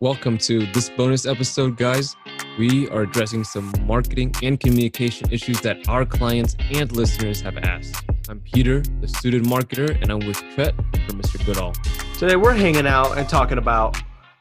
Welcome 0.00 0.38
to 0.38 0.64
this 0.66 0.90
bonus 0.90 1.26
episode, 1.26 1.76
guys. 1.76 2.14
We 2.56 2.88
are 2.90 3.02
addressing 3.02 3.42
some 3.42 3.72
marketing 3.84 4.32
and 4.44 4.60
communication 4.60 5.28
issues 5.32 5.60
that 5.62 5.88
our 5.88 6.06
clients 6.06 6.54
and 6.70 6.92
listeners 6.92 7.40
have 7.40 7.56
asked. 7.56 8.04
I'm 8.28 8.38
Peter, 8.38 8.80
the 9.00 9.08
suited 9.08 9.42
marketer, 9.42 10.00
and 10.00 10.12
I'm 10.12 10.20
with 10.20 10.36
Triet 10.54 10.76
from 11.04 11.20
Mr. 11.20 11.44
Goodall. 11.44 11.72
Today, 12.16 12.36
we're 12.36 12.54
hanging 12.54 12.86
out 12.86 13.18
and 13.18 13.28
talking 13.28 13.58
about 13.58 13.96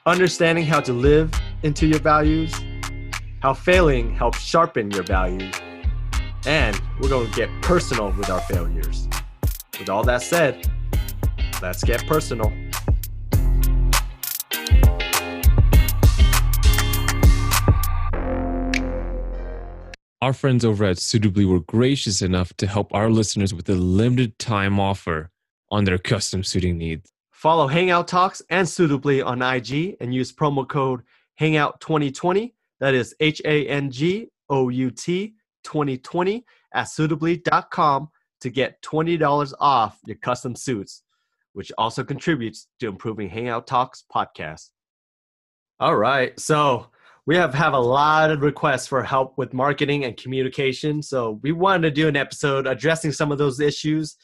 understanding 0.05 0.64
how 0.64 0.79
to 0.79 0.93
live 0.93 1.33
into 1.64 1.87
your 1.87 2.01
values, 2.01 2.54
how 3.39 3.55
failing 3.55 4.14
helps 4.14 4.39
sharpen 4.39 4.92
your 4.92 5.01
values, 5.01 5.55
and 6.46 6.79
we're 7.01 7.10
going 7.10 7.32
to 7.32 7.36
get 7.36 7.50
personal 7.64 8.11
with 8.11 8.29
our 8.29 8.42
failures. 8.42 9.07
With 9.79 9.89
all 9.89 10.04
that 10.04 10.21
said, 10.21 10.69
let's 11.64 11.83
get 11.83 12.05
personal. 12.05 12.54
Our 20.20 20.34
friends 20.34 20.66
over 20.66 20.84
at 20.84 20.98
Suitably 20.98 21.46
were 21.46 21.60
gracious 21.60 22.24
enough 22.24 22.52
to 22.56 22.66
help 22.66 22.92
our 22.92 23.12
listeners 23.12 23.54
with 23.54 23.70
a 23.70 23.76
limited 23.76 24.40
time 24.40 24.80
offer 24.80 25.30
on 25.70 25.84
their 25.84 26.00
custom 26.00 26.43
suiting 26.43 26.80
needs. 26.80 27.12
Follow 27.30 27.68
Hangout 27.68 28.07
Talks 28.07 28.42
and 28.50 28.68
Suitably 28.68 29.21
on 29.21 29.43
IG 29.43 29.96
and 30.00 30.16
use 30.16 30.34
promo 30.34 30.68
code 30.68 31.04
Hangout2020. 31.40 32.53
That 32.80 32.95
is 32.95 33.14
H 33.20 33.44
A 33.45 33.67
N 33.67 33.92
G 33.92 34.30
O 34.50 34.70
U 34.70 34.90
T 34.90 35.36
2020 35.64 36.44
at 36.73 36.86
suitably.com 36.86 38.09
to 38.42 38.50
get 38.50 38.81
$20 38.81 39.54
off 39.59 40.00
your 40.08 40.18
custom 40.18 40.56
suits, 40.56 41.04
which 41.54 41.72
also 41.78 42.04
contributes 42.04 42.70
to 42.80 42.88
improving 42.88 43.30
Hangout 43.30 43.68
Talks 43.68 44.04
podcast. 44.12 44.70
All 45.80 45.96
right. 45.96 46.40
So 46.40 46.88
we 47.28 47.36
have, 47.36 47.53
have 47.53 47.73
a 47.73 47.80
lot 47.80 48.31
of 48.31 48.42
requests 48.42 48.88
for 48.88 49.03
help 49.03 49.38
with 49.38 49.53
marketing 49.53 50.06
and 50.06 50.16
communication. 50.16 51.03
So 51.03 51.39
we 51.44 51.52
wanted 51.52 51.81
to 51.89 51.92
do 51.92 52.08
an 52.08 52.16
episode 52.16 52.66
addressing 52.66 53.11
some 53.11 53.34
of 53.34 53.38
those 53.38 53.59
issues. 53.59 54.16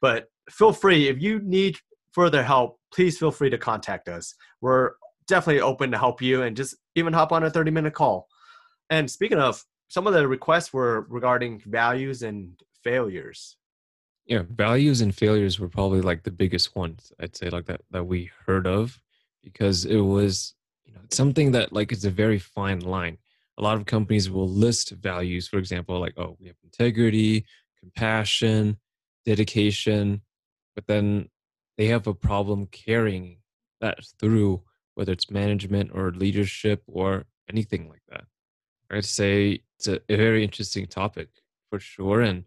But 0.00 0.30
feel 0.50 0.72
free, 0.72 1.08
if 1.08 1.20
you 1.20 1.40
need 1.40 1.76
further 2.12 2.42
help, 2.42 2.80
please 2.92 3.18
feel 3.18 3.30
free 3.30 3.50
to 3.50 3.58
contact 3.58 4.08
us. 4.08 4.34
We're 4.62 4.92
definitely 5.28 5.60
open 5.60 5.90
to 5.90 5.98
help 5.98 6.22
you 6.22 6.42
and 6.42 6.56
just 6.56 6.76
even 6.94 7.12
hop 7.12 7.30
on 7.30 7.44
a 7.44 7.50
30 7.50 7.70
minute 7.70 7.92
call. 7.92 8.26
And 8.88 9.10
speaking 9.10 9.38
of, 9.38 9.62
some 9.88 10.06
of 10.06 10.14
the 10.14 10.26
requests 10.26 10.72
were 10.72 11.06
regarding 11.10 11.60
values 11.66 12.22
and 12.22 12.58
failures. 12.82 13.58
Yeah, 14.24 14.42
values 14.48 15.02
and 15.02 15.14
failures 15.14 15.60
were 15.60 15.68
probably 15.68 16.00
like 16.00 16.22
the 16.22 16.30
biggest 16.30 16.74
ones 16.74 17.12
I'd 17.20 17.36
say 17.36 17.50
like 17.50 17.66
that 17.66 17.82
that 17.90 18.04
we 18.04 18.30
heard 18.46 18.66
of 18.66 18.98
because 19.44 19.84
it 19.84 20.00
was 20.00 20.55
know 20.96 21.06
something 21.10 21.52
that 21.52 21.72
like 21.72 21.92
it's 21.92 22.04
a 22.04 22.10
very 22.10 22.38
fine 22.38 22.80
line. 22.80 23.18
A 23.58 23.62
lot 23.62 23.76
of 23.76 23.86
companies 23.86 24.30
will 24.30 24.48
list 24.48 24.90
values, 24.90 25.48
for 25.48 25.58
example, 25.58 25.98
like 25.98 26.14
oh 26.16 26.36
we 26.40 26.46
have 26.48 26.56
integrity, 26.64 27.46
compassion, 27.78 28.78
dedication, 29.24 30.22
but 30.74 30.86
then 30.86 31.28
they 31.78 31.86
have 31.86 32.06
a 32.06 32.14
problem 32.14 32.66
carrying 32.66 33.38
that 33.80 33.98
through 34.18 34.62
whether 34.94 35.12
it's 35.12 35.30
management 35.30 35.90
or 35.92 36.10
leadership 36.12 36.82
or 36.86 37.26
anything 37.50 37.88
like 37.88 38.02
that. 38.08 38.24
I'd 38.90 39.04
say 39.04 39.62
it's 39.78 39.88
a, 39.88 40.00
very 40.08 40.42
interesting 40.42 40.86
topic 40.86 41.28
for 41.70 41.78
sure. 41.78 42.22
And 42.22 42.44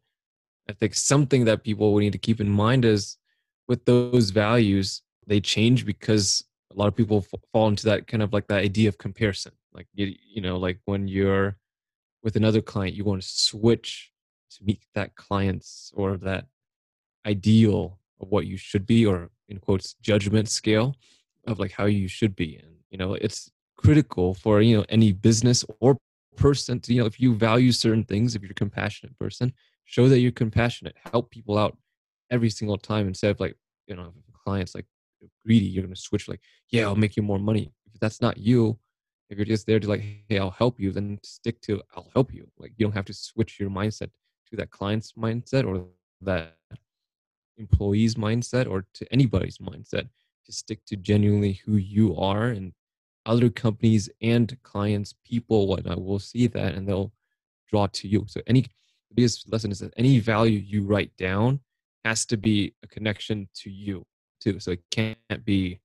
I 0.67 0.73
think 0.73 0.95
something 0.95 1.45
that 1.45 1.63
people 1.63 1.95
need 1.97 2.13
to 2.13 2.17
keep 2.17 2.41
in 2.41 2.49
mind 2.49 2.85
is 2.85 3.17
with 3.67 3.85
those 3.85 4.31
values, 4.31 5.01
they 5.27 5.39
change 5.39 5.85
because 5.85 6.43
a 6.71 6.75
lot 6.75 6.87
of 6.87 6.95
people 6.95 7.25
f- 7.31 7.39
fall 7.51 7.67
into 7.67 7.85
that 7.85 8.07
kind 8.07 8.23
of 8.23 8.33
like 8.33 8.47
that 8.47 8.59
idea 8.59 8.89
of 8.89 8.97
comparison. 8.97 9.53
Like, 9.73 9.87
you, 9.93 10.13
you 10.33 10.41
know, 10.41 10.57
like 10.57 10.79
when 10.85 11.07
you're 11.07 11.57
with 12.23 12.35
another 12.35 12.61
client, 12.61 12.95
you 12.95 13.03
want 13.03 13.21
to 13.21 13.27
switch 13.27 14.11
to 14.51 14.63
meet 14.63 14.83
that 14.95 15.15
client's 15.15 15.91
or 15.95 16.17
that 16.17 16.45
ideal 17.25 17.99
of 18.19 18.29
what 18.29 18.45
you 18.45 18.57
should 18.57 18.85
be, 18.85 19.05
or 19.05 19.29
in 19.47 19.57
quotes, 19.59 19.93
judgment 20.01 20.49
scale 20.49 20.95
of 21.47 21.59
like 21.59 21.71
how 21.71 21.85
you 21.85 22.07
should 22.07 22.35
be. 22.35 22.57
And, 22.57 22.75
you 22.89 22.97
know, 22.97 23.13
it's 23.13 23.49
critical 23.77 24.33
for, 24.33 24.61
you 24.61 24.77
know, 24.77 24.85
any 24.89 25.11
business 25.11 25.63
or 25.79 25.97
person 26.35 26.79
to, 26.81 26.93
you 26.93 27.01
know, 27.01 27.05
if 27.07 27.19
you 27.19 27.33
value 27.35 27.71
certain 27.71 28.03
things, 28.03 28.35
if 28.35 28.41
you're 28.41 28.51
a 28.51 28.55
compassionate 28.55 29.17
person, 29.17 29.53
show 29.85 30.09
that 30.09 30.19
you're 30.19 30.31
compassionate, 30.31 30.95
help 31.11 31.29
people 31.31 31.57
out 31.57 31.77
every 32.29 32.49
single 32.49 32.77
time 32.77 33.07
instead 33.07 33.31
of 33.31 33.39
like, 33.39 33.55
you 33.87 33.95
know, 33.95 34.13
client's 34.43 34.75
like 34.75 34.85
greedy, 35.49 35.65
you're 35.65 35.83
going 35.83 35.95
to 35.95 35.99
switch 35.99 36.27
like, 36.27 36.41
yeah, 36.69 36.83
I'll 36.83 36.95
make 36.95 37.17
you 37.17 37.23
more 37.23 37.39
money. 37.39 37.71
If 37.91 37.99
that's 37.99 38.21
not 38.21 38.37
you, 38.37 38.77
if 39.31 39.37
you're 39.37 39.45
just 39.45 39.65
there 39.65 39.79
to 39.79 39.89
like, 39.89 40.03
hey, 40.29 40.37
I'll 40.37 40.51
help 40.51 40.79
you, 40.79 40.91
then 40.91 41.19
stick 41.23 41.59
to 41.61 41.81
I'll 41.95 42.11
help 42.13 42.31
you. 42.31 42.47
Like 42.59 42.73
you 42.77 42.85
don't 42.85 42.93
have 42.93 43.05
to 43.05 43.13
switch 43.13 43.59
your 43.59 43.71
mindset 43.71 44.11
to 44.49 44.55
that 44.57 44.69
client's 44.69 45.13
mindset 45.13 45.65
or 45.65 45.87
that 46.21 46.55
employee's 47.57 48.13
mindset 48.13 48.69
or 48.69 48.85
to 48.93 49.11
anybody's 49.11 49.57
mindset. 49.57 50.07
Just 50.45 50.59
stick 50.59 50.85
to 50.85 50.95
genuinely 50.95 51.53
who 51.65 51.77
you 51.77 52.15
are 52.15 52.45
and 52.49 52.73
other 53.25 53.49
companies 53.49 54.07
and 54.21 54.55
clients, 54.61 55.15
people, 55.25 55.65
whatnot 55.65 56.03
will 56.03 56.19
see 56.19 56.45
that 56.45 56.75
and 56.75 56.87
they'll 56.87 57.11
draw 57.71 57.87
to 57.87 58.07
you. 58.07 58.25
So 58.27 58.41
any 58.45 58.61
the 58.61 59.15
biggest 59.15 59.51
lesson 59.51 59.71
is 59.71 59.79
that 59.79 59.95
any 59.97 60.19
value 60.19 60.59
you 60.59 60.83
write 60.83 61.17
down 61.17 61.61
has 62.05 62.23
to 62.27 62.37
be 62.37 62.75
a 62.83 62.87
connection 62.87 63.49
to 63.55 63.71
you 63.71 64.05
too. 64.39 64.59
So 64.59 64.71
it 64.71 64.81
can't 64.91 65.17
be 65.45 65.79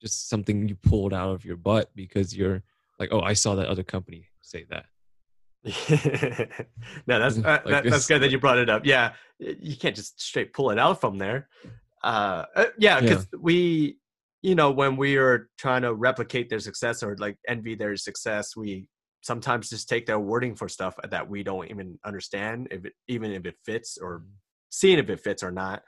just 0.00 0.28
something 0.28 0.68
you 0.68 0.74
pulled 0.74 1.14
out 1.14 1.30
of 1.30 1.44
your 1.44 1.56
butt 1.56 1.90
because 1.94 2.36
you're 2.36 2.62
like, 2.98 3.10
oh, 3.12 3.20
I 3.20 3.34
saw 3.34 3.54
that 3.54 3.68
other 3.68 3.82
company 3.82 4.28
say 4.40 4.66
that. 4.70 4.86
no, 7.06 7.18
that's 7.18 7.38
uh, 7.44 7.60
like 7.64 7.64
that, 7.66 7.84
that's 7.84 8.06
good 8.06 8.20
that 8.22 8.30
you 8.30 8.38
brought 8.38 8.58
it 8.58 8.68
up. 8.68 8.84
Yeah, 8.84 9.12
you 9.38 9.76
can't 9.76 9.94
just 9.94 10.20
straight 10.20 10.52
pull 10.52 10.70
it 10.70 10.78
out 10.78 11.00
from 11.00 11.18
there. 11.18 11.48
Uh, 12.02 12.44
uh 12.56 12.64
yeah, 12.78 13.00
because 13.00 13.28
yeah. 13.32 13.38
we 13.40 13.98
you 14.42 14.56
know 14.56 14.70
when 14.70 14.96
we 14.96 15.16
are 15.16 15.48
trying 15.56 15.82
to 15.82 15.94
replicate 15.94 16.50
their 16.50 16.58
success 16.58 17.02
or 17.02 17.16
like 17.18 17.38
envy 17.48 17.74
their 17.74 17.96
success 17.96 18.56
we 18.56 18.88
sometimes 19.22 19.70
just 19.70 19.88
take 19.88 20.04
their 20.04 20.18
wording 20.18 20.54
for 20.54 20.68
stuff 20.68 20.96
that 21.08 21.28
we 21.28 21.42
don't 21.42 21.70
even 21.70 21.98
understand 22.04 22.68
if 22.70 22.84
it, 22.84 22.92
even 23.08 23.30
if 23.30 23.46
it 23.46 23.54
fits 23.64 23.96
or 24.00 24.18
mm-hmm. 24.18 24.32
seeing 24.68 24.98
if 24.98 25.08
it 25.08 25.20
fits 25.20 25.42
or 25.42 25.52
not 25.52 25.82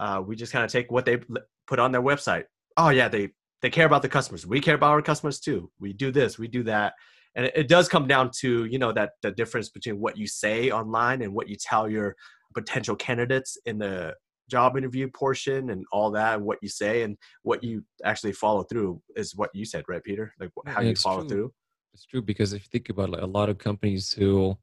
uh, 0.00 0.20
we 0.26 0.34
just 0.34 0.50
kind 0.50 0.64
of 0.64 0.72
take 0.72 0.90
what 0.90 1.04
they 1.04 1.18
put 1.66 1.78
on 1.78 1.92
their 1.92 2.02
website. 2.02 2.44
Oh 2.76 2.88
yeah 2.88 3.08
they 3.08 3.28
they 3.62 3.70
care 3.70 3.86
about 3.86 4.02
the 4.02 4.08
customers. 4.08 4.46
We 4.46 4.60
care 4.60 4.74
about 4.74 4.90
our 4.90 5.02
customers 5.02 5.38
too. 5.38 5.70
We 5.78 5.92
do 5.92 6.10
this 6.10 6.38
we 6.38 6.48
do 6.48 6.64
that. 6.64 6.94
And 7.36 7.46
it, 7.46 7.52
it 7.54 7.68
does 7.68 7.88
come 7.88 8.08
down 8.08 8.30
to 8.40 8.64
you 8.64 8.78
know 8.78 8.92
that 8.92 9.10
the 9.22 9.30
difference 9.30 9.68
between 9.68 10.00
what 10.00 10.16
you 10.16 10.26
say 10.26 10.70
online 10.70 11.22
and 11.22 11.34
what 11.34 11.48
you 11.48 11.56
tell 11.56 11.88
your 11.88 12.16
potential 12.54 12.96
candidates 12.96 13.56
in 13.66 13.78
the 13.78 14.14
job 14.50 14.76
interview 14.76 15.08
portion 15.08 15.70
and 15.70 15.84
all 15.92 16.10
that 16.10 16.34
and 16.34 16.44
what 16.44 16.58
you 16.60 16.68
say 16.68 17.02
and 17.02 17.16
what 17.42 17.62
you 17.62 17.84
actually 18.04 18.32
follow 18.32 18.64
through 18.64 19.00
is 19.14 19.36
what 19.36 19.50
you 19.54 19.64
said 19.64 19.84
right 19.88 20.02
peter? 20.02 20.32
Like 20.40 20.50
how 20.66 20.80
you 20.80 20.96
follow 20.96 21.20
true. 21.20 21.28
through? 21.28 21.52
It's 21.92 22.06
true 22.06 22.22
because 22.22 22.52
if 22.52 22.62
you 22.62 22.68
think 22.72 22.88
about 22.88 23.10
like 23.10 23.22
a 23.22 23.26
lot 23.26 23.48
of 23.48 23.58
companies 23.58 24.12
who 24.12 24.56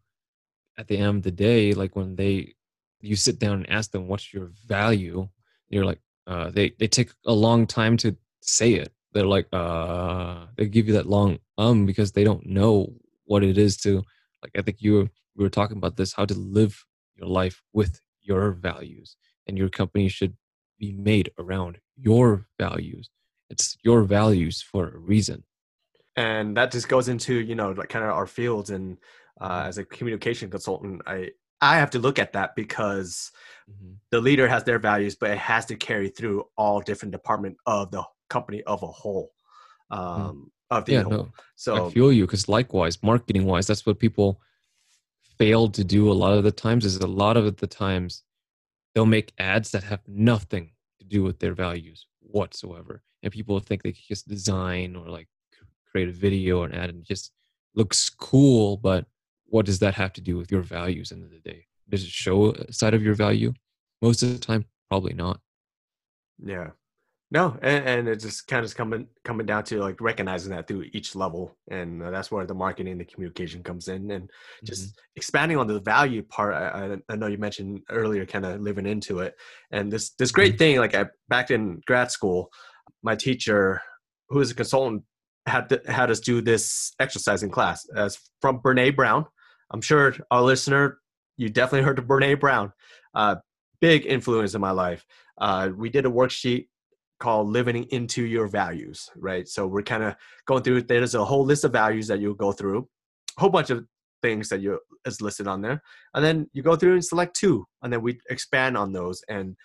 at 0.80 0.88
the 0.88 0.98
end 0.98 1.18
of 1.18 1.24
the 1.24 1.32
day 1.32 1.74
like 1.74 1.96
when 1.96 2.16
they 2.16 2.56
you 3.02 3.16
sit 3.16 3.40
down 3.40 3.54
and 3.54 3.70
ask 3.70 3.92
them 3.92 4.08
what's 4.08 4.34
your 4.34 4.52
value? 4.66 5.28
You're 5.70 5.86
like 5.86 6.02
uh, 6.26 6.50
they 6.50 6.74
they 6.80 6.88
take 6.88 7.12
a 7.26 7.34
long 7.34 7.68
time 7.68 7.98
to 7.98 8.16
say 8.42 8.74
it. 8.74 8.92
They're 9.14 9.26
like 9.26 9.48
uh 9.54 10.46
they 10.56 10.68
give 10.68 10.88
you 10.88 10.94
that 10.94 11.08
long 11.08 11.40
um 11.58 11.86
because 11.86 12.12
they 12.12 12.24
don't 12.24 12.46
know 12.46 12.94
what 13.26 13.44
it 13.44 13.58
is 13.58 13.76
to 13.78 14.04
like 14.44 14.52
i 14.58 14.62
think 14.62 14.78
you 14.80 15.10
we 15.36 15.44
were 15.44 15.50
talking 15.50 15.78
about 15.78 15.98
this 15.98 16.14
how 16.14 16.24
to 16.26 16.34
live 16.34 16.86
your 17.16 17.28
life 17.28 17.62
with 17.74 18.00
your 18.22 18.52
values 18.52 19.16
and 19.48 19.58
your 19.58 19.70
company 19.70 20.08
should 20.08 20.36
be 20.78 20.92
made 20.92 21.32
around 21.40 21.80
your 21.96 22.48
values. 22.60 23.10
It's 23.50 23.78
your 23.84 24.04
values 24.04 24.62
for 24.62 24.90
a 24.90 24.98
reason. 24.98 25.44
And 26.16 26.58
that 26.58 26.72
just 26.72 26.90
goes 26.90 27.08
into 27.10 27.36
you 27.36 27.56
know 27.56 27.72
like 27.72 27.90
kind 27.90 28.06
of 28.06 28.12
our 28.12 28.28
fields 28.28 28.70
and 28.70 28.98
uh, 29.40 29.64
as 29.68 29.78
a 29.78 29.86
communication 29.86 30.50
consultant 30.50 31.00
i 31.06 31.30
i 31.62 31.76
have 31.78 31.90
to 31.90 32.00
look 32.00 32.20
at 32.20 32.34
that 32.34 32.56
because 32.56 33.32
mm-hmm. 33.70 33.94
the 34.12 34.20
leader 34.20 34.48
has 34.48 34.64
their 34.64 34.80
values 34.80 35.16
but 35.16 35.32
it 35.32 35.38
has 35.38 35.66
to 35.66 35.76
carry 35.76 36.10
through 36.10 36.44
all 36.58 36.82
different 36.82 37.12
department 37.12 37.58
of 37.66 37.92
the 37.92 38.04
company 38.30 38.62
of 38.64 38.84
a 38.84 38.88
whole 38.88 39.32
mm. 39.92 39.98
um 39.98 40.22
mm-hmm. 40.22 40.44
of 40.70 40.86
the 40.86 40.94
yeah, 40.94 41.04
whole. 41.04 41.12
No, 41.12 41.30
so 41.56 41.88
i 41.88 41.90
feel 41.92 42.12
you 42.12 42.26
because 42.26 42.50
likewise 42.50 43.02
marketing 43.04 43.46
wise 43.46 43.68
that's 43.68 43.86
what 43.86 44.00
people 44.00 44.42
fail 45.38 45.70
to 45.70 45.84
do 45.84 46.12
a 46.12 46.14
lot 46.14 46.38
of 46.38 46.44
the 46.44 46.52
times 46.52 46.86
is 46.86 46.98
a 46.98 47.08
lot 47.08 47.38
of 47.38 47.58
the 47.58 47.68
times 47.68 48.24
they'll 48.94 49.06
make 49.06 49.34
ads 49.38 49.72
that 49.72 49.84
have 49.84 50.02
nothing 50.08 50.72
to 51.00 51.06
do 51.06 51.22
with 51.22 51.40
their 51.40 51.54
values 51.54 52.08
whatsoever. 52.20 53.04
And 53.24 53.32
people 53.32 53.60
think 53.60 53.84
they 53.84 53.92
can 53.92 54.02
just 54.08 54.28
design 54.28 54.96
or 54.96 55.08
like 55.08 55.28
create 55.92 56.10
a 56.10 56.14
video 56.14 56.62
or 56.62 56.66
an 56.66 56.74
ad 56.74 56.90
and 56.90 57.06
just 57.06 57.32
looks 57.76 58.10
cool, 58.10 58.78
but 58.78 59.06
what 59.48 59.66
does 59.66 59.80
that 59.80 59.96
have 59.96 60.14
to 60.14 60.22
do 60.22 60.38
with 60.38 60.52
your 60.52 60.62
values 60.62 61.12
end 61.12 61.24
of 61.24 61.32
the 61.32 61.40
day? 61.40 61.66
Does 61.90 62.04
it 62.04 62.10
show 62.10 62.52
a 62.52 62.72
side 62.74 62.94
of 62.94 63.04
your 63.04 63.16
value? 63.16 63.54
Most 64.02 64.24
of 64.24 64.32
the 64.32 64.40
time, 64.40 64.66
probably 64.90 65.14
not. 65.14 65.40
Yeah. 66.44 66.72
No, 67.30 67.58
and, 67.62 67.86
and 67.86 68.08
it 68.08 68.22
just 68.22 68.48
kind 68.48 68.64
of 68.64 68.74
coming 68.74 69.08
coming 69.26 69.46
down 69.46 69.66
to 69.66 69.82
like 69.82 70.00
recognizing 70.00 70.52
that 70.52 70.66
through 70.66 70.86
each 70.94 71.14
level, 71.14 71.58
and 71.70 72.02
uh, 72.02 72.10
that's 72.10 72.32
where 72.32 72.46
the 72.46 72.54
marketing, 72.54 72.98
the 72.98 73.04
communication 73.04 73.62
comes 73.64 73.90
in, 73.90 74.12
and 74.12 74.32
just 74.64 74.84
mm-hmm. 74.84 75.00
expanding 75.18 75.58
on 75.58 75.68
the 75.68 75.82
value 75.82 76.24
part. 76.24 76.54
I, 76.54 76.96
I 77.10 77.16
know 77.18 77.28
you 77.28 77.38
mentioned 77.38 77.82
earlier, 77.90 78.26
kind 78.26 78.46
of 78.46 78.62
living 78.62 78.86
into 78.86 79.20
it, 79.20 79.36
and 79.72 79.92
this 79.92 80.12
this 80.12 80.32
great 80.32 80.54
mm-hmm. 80.54 80.58
thing. 80.58 80.78
Like 80.78 80.96
I, 80.96 81.08
back 81.28 81.52
in 81.52 81.82
grad 81.86 82.12
school, 82.12 82.50
my 83.04 83.16
teacher, 83.16 83.82
who 84.30 84.40
is 84.40 84.52
a 84.52 84.56
consultant, 84.56 85.04
had 85.48 85.68
to, 85.68 85.82
had 85.86 86.10
us 86.10 86.22
do 86.22 86.40
this 86.40 86.94
exercise 87.02 87.44
in 87.44 87.50
class 87.50 87.86
as 87.94 88.18
from 88.42 88.62
Brene 88.62 88.96
Brown. 88.96 89.26
I'm 89.72 89.82
sure 89.82 90.16
our 90.32 90.42
listener, 90.42 91.00
you 91.38 91.50
definitely 91.50 91.86
heard 91.86 92.00
of 92.00 92.06
Brene 92.06 92.40
Brown. 92.40 92.74
Uh, 93.14 93.36
big 93.80 94.06
influence 94.06 94.56
in 94.56 94.62
my 94.62 94.72
life. 94.72 95.06
Uh, 95.38 95.70
we 95.76 95.90
did 95.90 96.06
a 96.06 96.10
worksheet 96.10 96.68
called 97.20 97.48
living 97.48 97.84
into 97.86 98.24
your 98.24 98.48
values 98.48 99.10
right 99.16 99.48
so 99.48 99.66
we're 99.66 99.82
kind 99.82 100.04
of 100.04 100.16
going 100.46 100.62
through 100.62 100.82
there's 100.82 101.16
a 101.16 101.26
whole 101.26 101.44
list 101.44 101.64
of 101.64 101.72
values 101.72 102.08
that 102.08 102.20
you'll 102.20 102.34
go 102.34 102.52
through 102.52 102.88
a 103.38 103.42
whole 103.42 103.50
bunch 103.50 103.70
of 103.70 103.86
things 104.22 104.50
that 104.50 104.62
you 104.62 104.80
is 105.06 105.22
listed 105.22 105.48
on 105.48 105.62
there 105.62 105.82
and 106.14 106.24
then 106.24 106.48
you 106.54 106.62
go 106.62 106.76
through 106.76 106.94
and 106.94 107.04
select 107.04 107.36
two 107.36 107.66
and 107.82 107.92
then 107.92 108.02
we 108.02 108.20
expand 108.30 108.78
on 108.78 108.92
those 108.92 109.24
and 109.30 109.56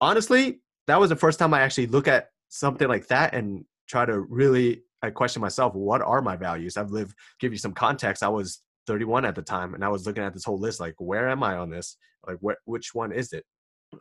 honestly 0.00 0.60
that 0.86 0.98
was 0.98 1.10
the 1.10 1.16
first 1.16 1.38
time 1.38 1.52
i 1.52 1.60
actually 1.60 1.86
look 1.86 2.08
at 2.08 2.28
something 2.48 2.88
like 2.88 3.06
that 3.08 3.34
and 3.34 3.64
try 3.88 4.04
to 4.04 4.20
really 4.20 4.82
i 5.02 5.10
question 5.10 5.42
myself 5.42 5.74
what 5.74 6.00
are 6.00 6.22
my 6.22 6.36
values 6.36 6.76
i've 6.76 6.90
lived 6.90 7.14
give 7.40 7.52
you 7.52 7.58
some 7.58 7.72
context 7.72 8.22
i 8.22 8.28
was 8.28 8.62
31 8.86 9.24
at 9.24 9.34
the 9.34 9.42
time 9.42 9.74
and 9.74 9.84
i 9.84 9.88
was 9.88 10.06
looking 10.06 10.22
at 10.22 10.32
this 10.32 10.44
whole 10.44 10.58
list 10.58 10.80
like 10.80 10.94
where 10.98 11.28
am 11.28 11.42
i 11.42 11.56
on 11.56 11.70
this 11.70 11.96
like 12.26 12.38
where, 12.40 12.56
which 12.64 12.94
one 12.94 13.12
is 13.12 13.32
it 13.32 13.44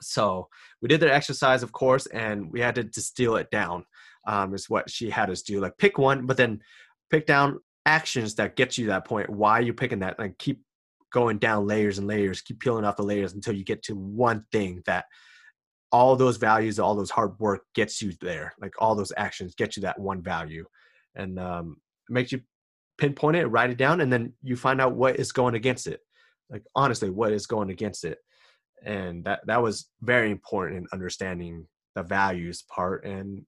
so 0.02 0.50
we 0.82 0.88
did 0.88 1.00
the 1.00 1.14
exercise, 1.14 1.64
of 1.64 1.72
course, 1.72 2.06
and 2.08 2.52
we 2.52 2.60
had 2.60 2.76
to 2.76 2.84
distill 2.84 3.36
it 3.38 3.50
down. 3.52 3.86
Um, 4.28 4.56
is 4.56 4.70
what 4.70 4.90
she 4.90 5.12
had 5.12 5.30
us 5.30 5.44
do. 5.44 5.60
Like 5.60 5.78
pick 5.78 6.00
one, 6.00 6.26
but 6.26 6.36
then 6.36 6.62
pick 7.12 7.28
down 7.28 7.60
actions 7.86 8.34
that 8.36 8.56
get 8.56 8.76
you 8.76 8.88
that 8.88 9.06
point. 9.06 9.30
Why 9.30 9.60
are 9.60 9.62
you 9.62 9.74
picking 9.74 10.00
that? 10.00 10.18
Like 10.18 10.40
keep 10.40 10.64
going 11.14 11.38
down 11.38 11.68
layers 11.68 12.00
and 12.00 12.08
layers, 12.08 12.42
keep 12.42 12.60
peeling 12.60 12.86
off 12.86 12.98
the 12.98 13.04
layers 13.04 13.34
until 13.34 13.54
you 13.54 13.64
get 13.64 13.84
to 13.84 13.96
one 13.96 14.44
thing 14.52 14.82
that 14.88 15.06
all 15.92 16.16
those 16.16 16.38
values, 16.38 16.80
all 16.80 16.96
those 16.96 17.12
hard 17.12 17.40
work 17.40 17.66
gets 17.76 18.02
you 18.02 18.14
there. 18.20 18.54
Like 18.60 18.74
all 18.80 18.96
those 18.96 19.14
actions 19.16 19.54
get 19.54 19.76
you 19.76 19.82
that 19.82 20.00
one 20.00 20.24
value, 20.24 20.66
and 21.14 21.40
um, 21.40 21.78
makes 22.10 22.32
you 22.32 22.42
pinpoint 22.98 23.38
it, 23.38 23.48
write 23.48 23.70
it 23.70 23.78
down, 23.78 24.02
and 24.02 24.12
then 24.12 24.34
you 24.42 24.56
find 24.56 24.82
out 24.82 24.96
what 24.96 25.20
is 25.20 25.32
going 25.32 25.56
against 25.56 25.88
it. 25.88 26.00
Like 26.50 26.64
honestly, 26.76 27.10
what 27.10 27.32
is 27.32 27.48
going 27.48 27.70
against 27.70 28.04
it. 28.04 28.20
And 28.84 29.24
that 29.26 29.42
that 29.48 29.62
was 29.62 29.90
very 30.02 30.32
important 30.32 30.78
in 30.78 30.88
understanding 30.94 31.68
the 31.96 32.04
values 32.04 32.64
part. 32.64 33.06
And 33.06 33.46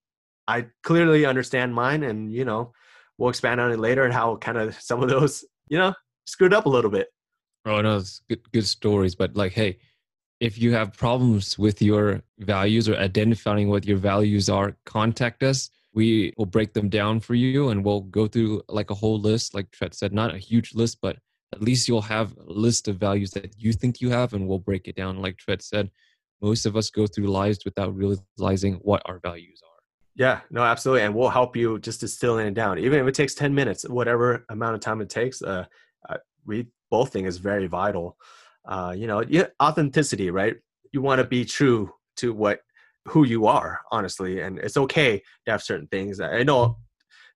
i 0.47 0.65
clearly 0.81 1.25
understand 1.25 1.75
mine 1.75 2.03
and 2.03 2.31
you 2.31 2.45
know 2.45 2.71
we'll 3.17 3.29
expand 3.29 3.59
on 3.59 3.69
it 3.69 3.79
later 3.79 4.05
and 4.05 4.13
how 4.13 4.37
kind 4.37 4.57
of 4.57 4.75
some 4.81 5.03
of 5.03 5.09
those 5.09 5.43
you 5.67 5.77
know 5.77 5.93
screwed 6.25 6.53
up 6.53 6.65
a 6.65 6.69
little 6.69 6.91
bit. 6.91 7.07
Oh 7.65 7.81
no 7.81 7.97
it's 7.97 8.21
good 8.29 8.51
good 8.51 8.65
stories. 8.65 9.15
But 9.15 9.35
like 9.35 9.53
hey 9.53 9.77
if 10.39 10.57
you 10.57 10.71
have 10.73 10.95
problems 10.95 11.57
with 11.57 11.81
your 11.81 12.21
values 12.39 12.87
or 12.87 12.95
identifying 12.95 13.69
what 13.69 13.85
your 13.85 13.97
values 13.97 14.49
are 14.49 14.77
contact 14.85 15.41
us 15.43 15.69
we 15.97 16.31
will 16.37 16.45
break 16.45 16.73
them 16.73 16.89
down 16.89 17.19
for 17.19 17.33
you 17.33 17.69
and 17.69 17.83
we'll 17.83 18.01
go 18.01 18.27
through 18.27 18.61
like 18.69 18.91
a 18.91 18.93
whole 18.93 19.19
list. 19.19 19.55
Like 19.55 19.71
Triet 19.71 19.95
said 19.95 20.13
not 20.13 20.35
a 20.35 20.37
huge 20.37 20.75
list 20.75 20.99
but 21.01 21.17
at 21.55 21.61
least 21.63 21.87
you'll 21.87 22.03
have 22.17 22.37
a 22.37 22.43
list 22.45 22.87
of 22.87 22.97
values 22.97 23.31
that 23.31 23.55
you 23.57 23.73
think 23.73 23.99
you 23.99 24.11
have 24.11 24.33
and 24.33 24.47
we'll 24.47 24.59
break 24.59 24.87
it 24.87 24.95
down. 24.95 25.23
Like 25.23 25.37
Triet 25.37 25.63
said 25.63 25.89
most 26.39 26.67
of 26.67 26.77
us 26.77 26.91
go 26.91 27.07
through 27.07 27.25
lives 27.25 27.65
without 27.65 27.95
realizing 27.95 28.75
what 28.83 29.01
our 29.07 29.19
values 29.23 29.59
are. 29.63 29.79
Yeah 30.13 30.41
no 30.51 30.61
absolutely 30.61 31.01
and 31.01 31.15
we'll 31.15 31.29
help 31.29 31.55
you 31.55 31.79
just 31.79 31.99
distilling 31.99 32.45
it 32.45 32.53
down. 32.53 32.77
Even 32.77 32.99
if 32.99 33.07
it 33.07 33.15
takes 33.15 33.33
10 33.33 33.55
minutes 33.55 33.89
whatever 33.89 34.45
amount 34.49 34.75
of 34.75 34.81
time 34.81 35.01
it 35.01 35.09
takes 35.09 35.41
uh, 35.41 35.65
uh 36.07 36.17
we 36.45 36.67
both 36.91 37.11
think 37.11 37.27
is 37.27 37.37
very 37.37 37.65
vital. 37.65 38.17
Uh 38.67 38.93
you 38.95 39.07
know 39.07 39.23
authenticity 39.59 40.29
right? 40.29 40.57
You 40.91 41.01
want 41.01 41.17
to 41.21 41.25
be 41.25 41.43
true 41.43 41.91
to 42.17 42.35
what 42.35 42.59
who 43.07 43.25
you 43.25 43.47
are 43.47 43.79
honestly 43.91 44.41
and 44.41 44.59
it's 44.59 44.77
okay 44.77 45.19
to 45.45 45.51
have 45.51 45.63
certain 45.63 45.87
things. 45.87 46.19
I 46.19 46.43
know 46.43 46.77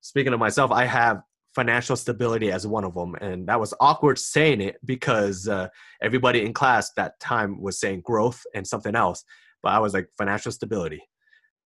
speaking 0.01 0.33
of 0.33 0.39
myself 0.39 0.71
i 0.71 0.83
have 0.85 1.21
financial 1.55 1.95
stability 1.95 2.51
as 2.51 2.65
one 2.65 2.83
of 2.83 2.93
them 2.93 3.15
and 3.21 3.47
that 3.47 3.59
was 3.59 3.73
awkward 3.79 4.17
saying 4.17 4.61
it 4.61 4.77
because 4.85 5.47
uh, 5.47 5.67
everybody 6.01 6.45
in 6.45 6.53
class 6.53 6.91
that 6.95 7.19
time 7.19 7.61
was 7.61 7.79
saying 7.79 8.01
growth 8.01 8.41
and 8.55 8.65
something 8.65 8.95
else 8.95 9.23
but 9.61 9.69
i 9.69 9.79
was 9.79 9.93
like 9.93 10.07
financial 10.17 10.51
stability. 10.51 11.01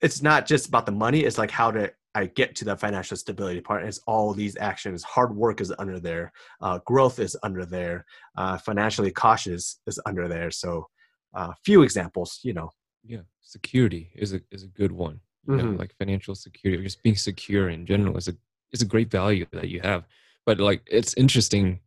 It's 0.01 0.21
not 0.21 0.45
just 0.45 0.67
about 0.67 0.85
the 0.85 0.91
money 0.91 1.23
it's 1.23 1.37
like 1.37 1.51
how 1.51 1.71
to 1.71 1.91
i 2.13 2.25
get 2.25 2.55
to 2.57 2.65
the 2.65 2.75
financial 2.75 3.15
stability 3.15 3.61
part 3.61 3.85
it's 3.85 4.01
all 4.07 4.33
these 4.33 4.57
actions. 4.57 5.03
Hard 5.03 5.35
work 5.35 5.61
is 5.61 5.73
under 5.79 5.99
there 5.99 6.31
uh, 6.61 6.79
growth 6.85 7.19
is 7.19 7.37
under 7.43 7.65
there 7.65 8.05
uh, 8.37 8.57
financially 8.57 9.11
cautious 9.11 9.79
is 9.87 9.99
under 10.05 10.27
there. 10.27 10.51
So 10.51 10.87
a 11.35 11.39
uh, 11.39 11.53
few 11.63 11.83
examples 11.83 12.39
you 12.43 12.53
know 12.53 12.69
yeah 13.05 13.21
security 13.41 14.11
is 14.15 14.33
a 14.33 14.41
is 14.51 14.63
a 14.63 14.67
good 14.67 14.91
one 14.91 15.19
mm-hmm. 15.47 15.71
know, 15.71 15.77
like 15.77 15.95
financial 15.97 16.35
security 16.35 16.83
just 16.83 17.03
being 17.03 17.15
secure 17.15 17.69
in 17.69 17.85
general 17.85 18.17
is 18.17 18.27
a 18.27 18.35
it's 18.71 18.81
a 18.81 18.85
great 18.85 19.09
value 19.09 19.45
that 19.53 19.69
you 19.69 19.79
have. 19.81 20.05
But 20.45 20.59
like 20.59 20.81
it's 20.85 21.13
interesting 21.15 21.79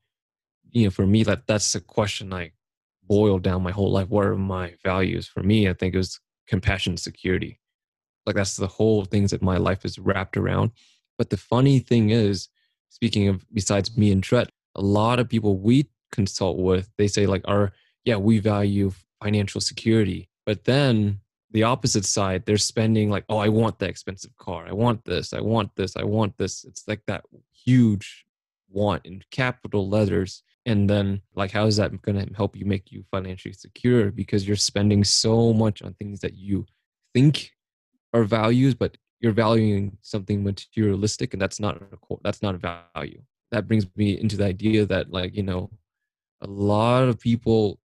you 0.71 0.85
know 0.85 0.91
for 0.91 1.07
me 1.07 1.23
that 1.25 1.47
that's 1.47 1.75
a 1.75 1.81
question 1.81 2.33
i 2.33 2.53
boiled 3.05 3.43
down 3.43 3.63
my 3.63 3.71
whole 3.71 3.91
life. 3.91 4.09
What 4.09 4.27
are 4.27 4.37
my 4.37 4.75
values? 4.85 5.27
For 5.27 5.43
me 5.43 5.69
i 5.69 5.73
think 5.73 5.95
it 5.95 5.99
was 5.99 6.21
compassion 6.47 6.97
security. 6.97 7.61
Like 8.27 8.37
that's 8.37 8.57
the 8.57 8.67
whole 8.67 9.05
things 9.05 9.31
that 9.31 9.43
my 9.43 9.57
life 9.57 9.85
is 9.85 9.99
wrapped 9.99 10.37
around. 10.37 10.73
But 11.17 11.31
the 11.31 11.37
funny 11.37 11.79
thing 11.79 12.11
is 12.11 12.49
speaking 12.91 13.29
of 13.29 13.45
besides 13.53 13.97
me 13.97 14.13
and 14.13 14.23
Triet, 14.23 14.49
a 14.75 14.83
lot 14.83 15.19
of 15.19 15.29
people 15.29 15.59
we 15.59 15.89
consult 16.11 16.59
with 16.59 16.91
they 16.97 17.09
say 17.09 17.27
like 17.27 17.43
our 17.47 17.73
yeah 18.05 18.17
we 18.17 18.39
value 18.39 18.93
financial 19.23 19.61
security 19.61 20.29
but 20.49 20.65
then 20.65 21.21
the 21.51 21.63
opposite 21.63 22.07
side 22.07 22.47
they're 22.47 22.57
spending 22.57 23.11
like 23.11 23.27
oh 23.29 23.37
i 23.37 23.51
want 23.51 23.79
the 23.79 23.87
expensive 23.87 24.35
car. 24.39 24.67
I 24.67 24.73
want 24.73 25.05
this. 25.05 25.35
I 25.35 25.43
want 25.43 25.77
this. 25.77 25.95
I 25.95 26.05
want 26.05 26.39
this. 26.39 26.65
It's 26.65 26.89
like 26.89 27.03
that 27.07 27.23
huge 27.53 28.25
want 28.71 29.05
in 29.05 29.23
capital 29.31 29.91
letters. 29.91 30.43
And 30.65 30.89
then 30.89 31.21
like 31.35 31.51
how 31.51 31.67
is 31.67 31.77
that 31.77 32.01
going 32.01 32.19
to 32.19 32.35
help 32.35 32.57
you 32.57 32.65
make 32.65 32.91
you 32.91 33.05
financially 33.11 33.53
secure? 33.53 34.11
Because 34.11 34.49
you're 34.49 34.57
spending 34.71 35.05
so 35.05 35.53
much 35.53 35.83
on 35.83 35.93
things 35.93 36.21
that 36.21 36.33
you 36.33 36.65
think 37.13 37.53
are 38.15 38.25
values 38.25 38.75
but 38.75 38.97
you're 39.21 39.33
valuing 39.47 39.99
something 40.01 40.43
materialistic 40.43 41.35
and 41.35 41.43
that's 41.43 41.61
not 41.61 41.77
a 41.77 42.17
that's 42.25 42.41
not 42.41 42.55
a 42.55 42.81
value. 42.95 43.21
That 43.53 43.69
brings 43.69 43.87
me 43.97 44.19
into 44.19 44.39
the 44.39 44.47
idea 44.47 44.87
that 44.87 45.11
like 45.11 45.37
you 45.37 45.43
know 45.43 45.69
a 46.41 46.47
lot 46.47 47.03
of 47.03 47.21
people 47.21 47.81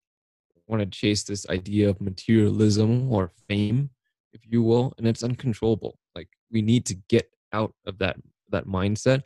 want 0.71 0.83
to 0.83 0.99
chase 0.99 1.25
this 1.25 1.49
idea 1.49 1.89
of 1.89 2.01
materialism 2.01 3.13
or 3.13 3.33
fame, 3.49 3.91
if 4.33 4.43
you 4.47 4.63
will, 4.63 4.95
and 4.97 5.07
it's 5.07 5.25
uncontrollable. 5.25 5.99
Like 6.15 6.29
we 6.51 6.63
need 6.63 6.87
to 6.87 6.95
get 7.09 7.29
out 7.53 7.75
of 7.87 7.99
that 7.99 8.17
that 8.51 8.67
mindset 8.67 9.23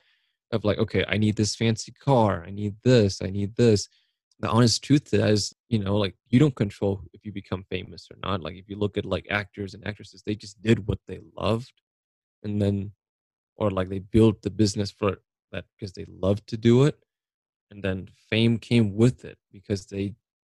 of 0.53 0.65
like, 0.65 0.79
okay, 0.79 1.05
I 1.09 1.17
need 1.19 1.37
this 1.37 1.55
fancy 1.55 1.93
car, 1.93 2.45
I 2.47 2.51
need 2.51 2.77
this, 2.83 3.21
I 3.23 3.31
need 3.31 3.57
this. 3.57 3.89
The 4.41 4.49
honest 4.49 4.83
truth 4.83 5.13
is, 5.15 5.55
you 5.69 5.79
know, 5.79 5.97
like 5.97 6.15
you 6.29 6.39
don't 6.39 6.55
control 6.55 7.03
if 7.13 7.25
you 7.25 7.33
become 7.33 7.65
famous 7.71 8.09
or 8.11 8.17
not. 8.23 8.43
Like 8.43 8.57
if 8.57 8.69
you 8.69 8.77
look 8.77 8.99
at 8.99 9.05
like 9.05 9.27
actors 9.31 9.75
and 9.75 9.87
actresses, 9.87 10.23
they 10.23 10.35
just 10.35 10.61
did 10.61 10.87
what 10.87 10.99
they 11.07 11.21
loved, 11.37 11.73
and 12.43 12.61
then, 12.61 12.93
or 13.57 13.71
like 13.71 13.89
they 13.89 14.01
built 14.01 14.43
the 14.43 14.51
business 14.51 14.91
for 14.91 15.19
that 15.53 15.65
because 15.73 15.93
they 15.93 16.07
loved 16.09 16.47
to 16.49 16.57
do 16.57 16.85
it, 16.85 16.99
and 17.71 17.83
then 17.83 18.09
fame 18.31 18.59
came 18.59 18.97
with 18.97 19.25
it 19.25 19.39
because 19.53 19.87
they 19.87 20.15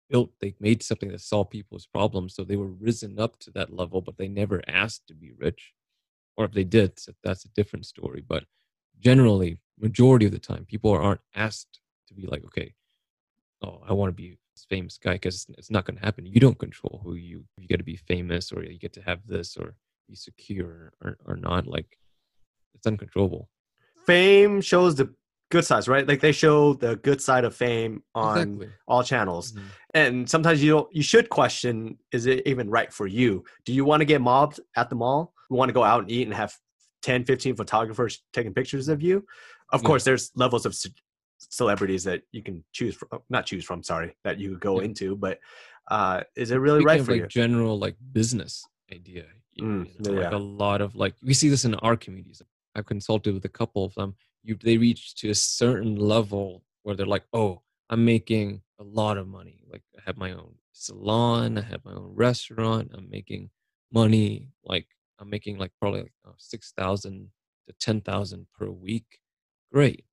built 0.08 0.30
they 0.40 0.54
made 0.60 0.82
something 0.82 1.10
that 1.10 1.20
solved 1.20 1.50
people's 1.50 1.86
problems 1.86 2.34
so 2.34 2.44
they 2.44 2.56
were 2.56 2.70
risen 2.70 3.18
up 3.18 3.38
to 3.38 3.50
that 3.50 3.72
level 3.72 4.00
but 4.00 4.16
they 4.16 4.28
never 4.28 4.62
asked 4.68 5.06
to 5.06 5.14
be 5.14 5.32
rich. 5.36 5.72
Or 6.36 6.44
if 6.44 6.52
they 6.52 6.64
did 6.64 6.98
that's 7.22 7.44
a 7.44 7.50
different 7.50 7.86
story 7.86 8.22
but 8.26 8.44
generally 9.00 9.58
majority 9.78 10.26
of 10.26 10.32
the 10.32 10.38
time 10.38 10.64
people 10.66 10.92
aren't 10.92 11.20
asked 11.34 11.80
to 12.08 12.14
be 12.14 12.26
like 12.26 12.44
okay 12.44 12.74
oh 13.62 13.82
i 13.86 13.92
want 13.92 14.08
to 14.10 14.22
be 14.22 14.38
this 14.56 14.66
famous 14.68 14.98
guy 14.98 15.12
because 15.12 15.46
it's 15.58 15.70
not 15.70 15.84
going 15.84 15.98
to 15.98 16.04
happen. 16.04 16.26
You 16.26 16.40
don't 16.40 16.58
control 16.58 17.00
who 17.04 17.14
you 17.14 17.44
you 17.58 17.68
get 17.68 17.76
to 17.76 17.84
be 17.84 17.96
famous 17.96 18.50
or 18.52 18.64
you 18.64 18.78
get 18.78 18.94
to 18.94 19.02
have 19.02 19.26
this 19.26 19.56
or 19.56 19.74
be 20.08 20.16
secure 20.16 20.92
or, 21.02 21.18
or 21.26 21.36
not 21.36 21.66
like 21.66 21.98
it's 22.74 22.86
uncontrollable. 22.86 23.48
Fame 24.06 24.60
shows 24.60 24.94
the 24.94 25.12
good 25.50 25.64
sides, 25.64 25.88
right? 25.88 26.06
Like 26.06 26.20
they 26.20 26.32
show 26.32 26.74
the 26.74 26.96
good 26.96 27.20
side 27.20 27.44
of 27.44 27.54
fame 27.54 28.02
on 28.14 28.38
exactly. 28.38 28.68
all 28.88 29.02
channels. 29.02 29.52
Mm-hmm. 29.52 29.66
And 29.94 30.28
sometimes 30.30 30.62
you 30.62 30.70
don't, 30.72 30.94
you 30.94 31.02
should 31.02 31.28
question 31.28 31.98
is 32.12 32.26
it 32.26 32.42
even 32.46 32.68
right 32.70 32.92
for 32.92 33.06
you? 33.06 33.44
Do 33.64 33.72
you 33.72 33.84
want 33.84 34.00
to 34.00 34.04
get 34.04 34.20
mobbed 34.20 34.60
at 34.76 34.90
the 34.90 34.96
mall? 34.96 35.32
You 35.50 35.56
want 35.56 35.68
to 35.68 35.72
go 35.74 35.84
out 35.84 36.02
and 36.02 36.10
eat 36.10 36.26
and 36.26 36.34
have 36.34 36.54
10, 37.02 37.24
15 37.24 37.56
photographers 37.56 38.22
taking 38.32 38.52
pictures 38.52 38.88
of 38.88 39.02
you? 39.02 39.24
Of 39.72 39.82
yeah. 39.82 39.86
course, 39.86 40.04
there's 40.04 40.30
levels 40.34 40.66
of 40.66 40.74
ce- 40.74 40.88
celebrities 41.38 42.04
that 42.04 42.22
you 42.32 42.42
can 42.42 42.64
choose 42.72 42.94
from, 42.94 43.08
uh, 43.12 43.18
not 43.30 43.46
choose 43.46 43.64
from, 43.64 43.82
sorry, 43.82 44.16
that 44.24 44.38
you 44.38 44.58
go 44.58 44.80
yeah. 44.80 44.86
into, 44.86 45.16
but 45.16 45.38
uh, 45.90 46.22
is 46.34 46.50
it 46.50 46.56
really 46.56 46.80
Speaking 46.80 46.86
right 46.86 47.00
of 47.00 47.06
for 47.06 47.12
like 47.12 47.20
you? 47.22 47.26
general 47.28 47.78
like 47.78 47.96
business 48.12 48.64
idea, 48.92 49.24
You 49.54 49.64
Mm, 49.64 50.00
know, 50.00 50.10
like 50.12 50.32
yeah. 50.32 50.36
a 50.36 50.38
lot 50.38 50.80
of 50.80 50.96
like 50.96 51.14
we 51.22 51.32
see 51.34 51.48
this 51.48 51.64
in 51.64 51.74
our 51.76 51.96
communities. 51.96 52.42
I've 52.74 52.86
consulted 52.86 53.32
with 53.32 53.44
a 53.44 53.48
couple 53.48 53.84
of 53.84 53.94
them. 53.94 54.16
You 54.46 54.54
they 54.54 54.78
reach 54.78 55.16
to 55.16 55.30
a 55.30 55.34
certain 55.34 55.96
level 55.96 56.62
where 56.84 56.94
they're 56.94 57.14
like, 57.14 57.24
oh, 57.32 57.62
I'm 57.90 58.04
making 58.04 58.62
a 58.78 58.84
lot 58.84 59.18
of 59.18 59.26
money. 59.26 59.64
Like 59.68 59.82
I 59.98 60.02
have 60.06 60.16
my 60.16 60.32
own 60.32 60.54
salon, 60.72 61.58
I 61.58 61.62
have 61.62 61.84
my 61.84 61.92
own 61.92 62.12
restaurant. 62.14 62.92
I'm 62.94 63.10
making 63.10 63.50
money. 63.92 64.50
Like 64.64 64.86
I'm 65.18 65.28
making 65.28 65.58
like 65.58 65.72
probably 65.80 66.02
like 66.02 66.12
uh, 66.26 66.38
six 66.38 66.72
thousand 66.76 67.30
to 67.66 67.74
ten 67.80 68.00
thousand 68.00 68.46
per 68.56 68.68
week. 68.70 69.18
Great, 69.72 70.04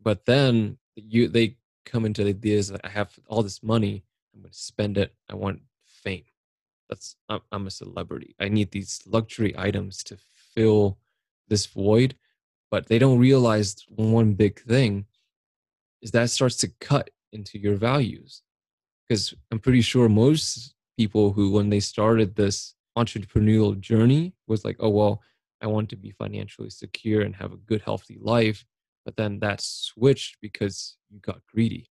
but 0.00 0.24
then 0.26 0.78
you 0.94 1.26
they 1.26 1.56
come 1.84 2.04
into 2.04 2.22
the 2.22 2.30
ideas 2.30 2.68
that 2.68 2.82
I 2.84 2.88
have 2.88 3.10
all 3.26 3.42
this 3.42 3.62
money. 3.62 4.04
I'm 4.32 4.42
going 4.42 4.52
to 4.52 4.56
spend 4.56 4.96
it. 4.96 5.12
I 5.28 5.34
want 5.34 5.60
fame. 5.84 6.24
That's 6.88 7.16
I'm, 7.28 7.40
I'm 7.50 7.66
a 7.66 7.70
celebrity. 7.70 8.36
I 8.38 8.48
need 8.48 8.70
these 8.70 9.02
luxury 9.06 9.54
items 9.58 10.04
to 10.04 10.16
fill 10.54 10.98
this 11.48 11.66
void, 11.66 12.14
but 12.72 12.88
they 12.88 12.98
don't 12.98 13.18
realize 13.18 13.76
one 13.90 14.32
big 14.32 14.58
thing 14.62 15.04
is 16.00 16.10
that 16.10 16.30
starts 16.30 16.56
to 16.56 16.68
cut 16.80 17.10
into 17.32 17.58
your 17.58 17.76
values. 17.76 18.42
Because 19.06 19.34
I'm 19.50 19.58
pretty 19.60 19.82
sure 19.82 20.08
most 20.08 20.74
people 20.98 21.32
who, 21.32 21.50
when 21.52 21.68
they 21.68 21.80
started 21.80 22.34
this 22.34 22.74
entrepreneurial 22.96 23.78
journey, 23.78 24.32
was 24.46 24.64
like, 24.64 24.76
oh, 24.80 24.88
well, 24.88 25.20
I 25.60 25.66
want 25.66 25.90
to 25.90 25.96
be 25.96 26.12
financially 26.12 26.70
secure 26.70 27.20
and 27.20 27.36
have 27.36 27.52
a 27.52 27.58
good, 27.58 27.82
healthy 27.82 28.18
life. 28.20 28.64
But 29.04 29.16
then 29.16 29.38
that 29.40 29.60
switched 29.60 30.38
because 30.40 30.96
you 31.10 31.20
got 31.20 31.42
greedy. 31.52 31.90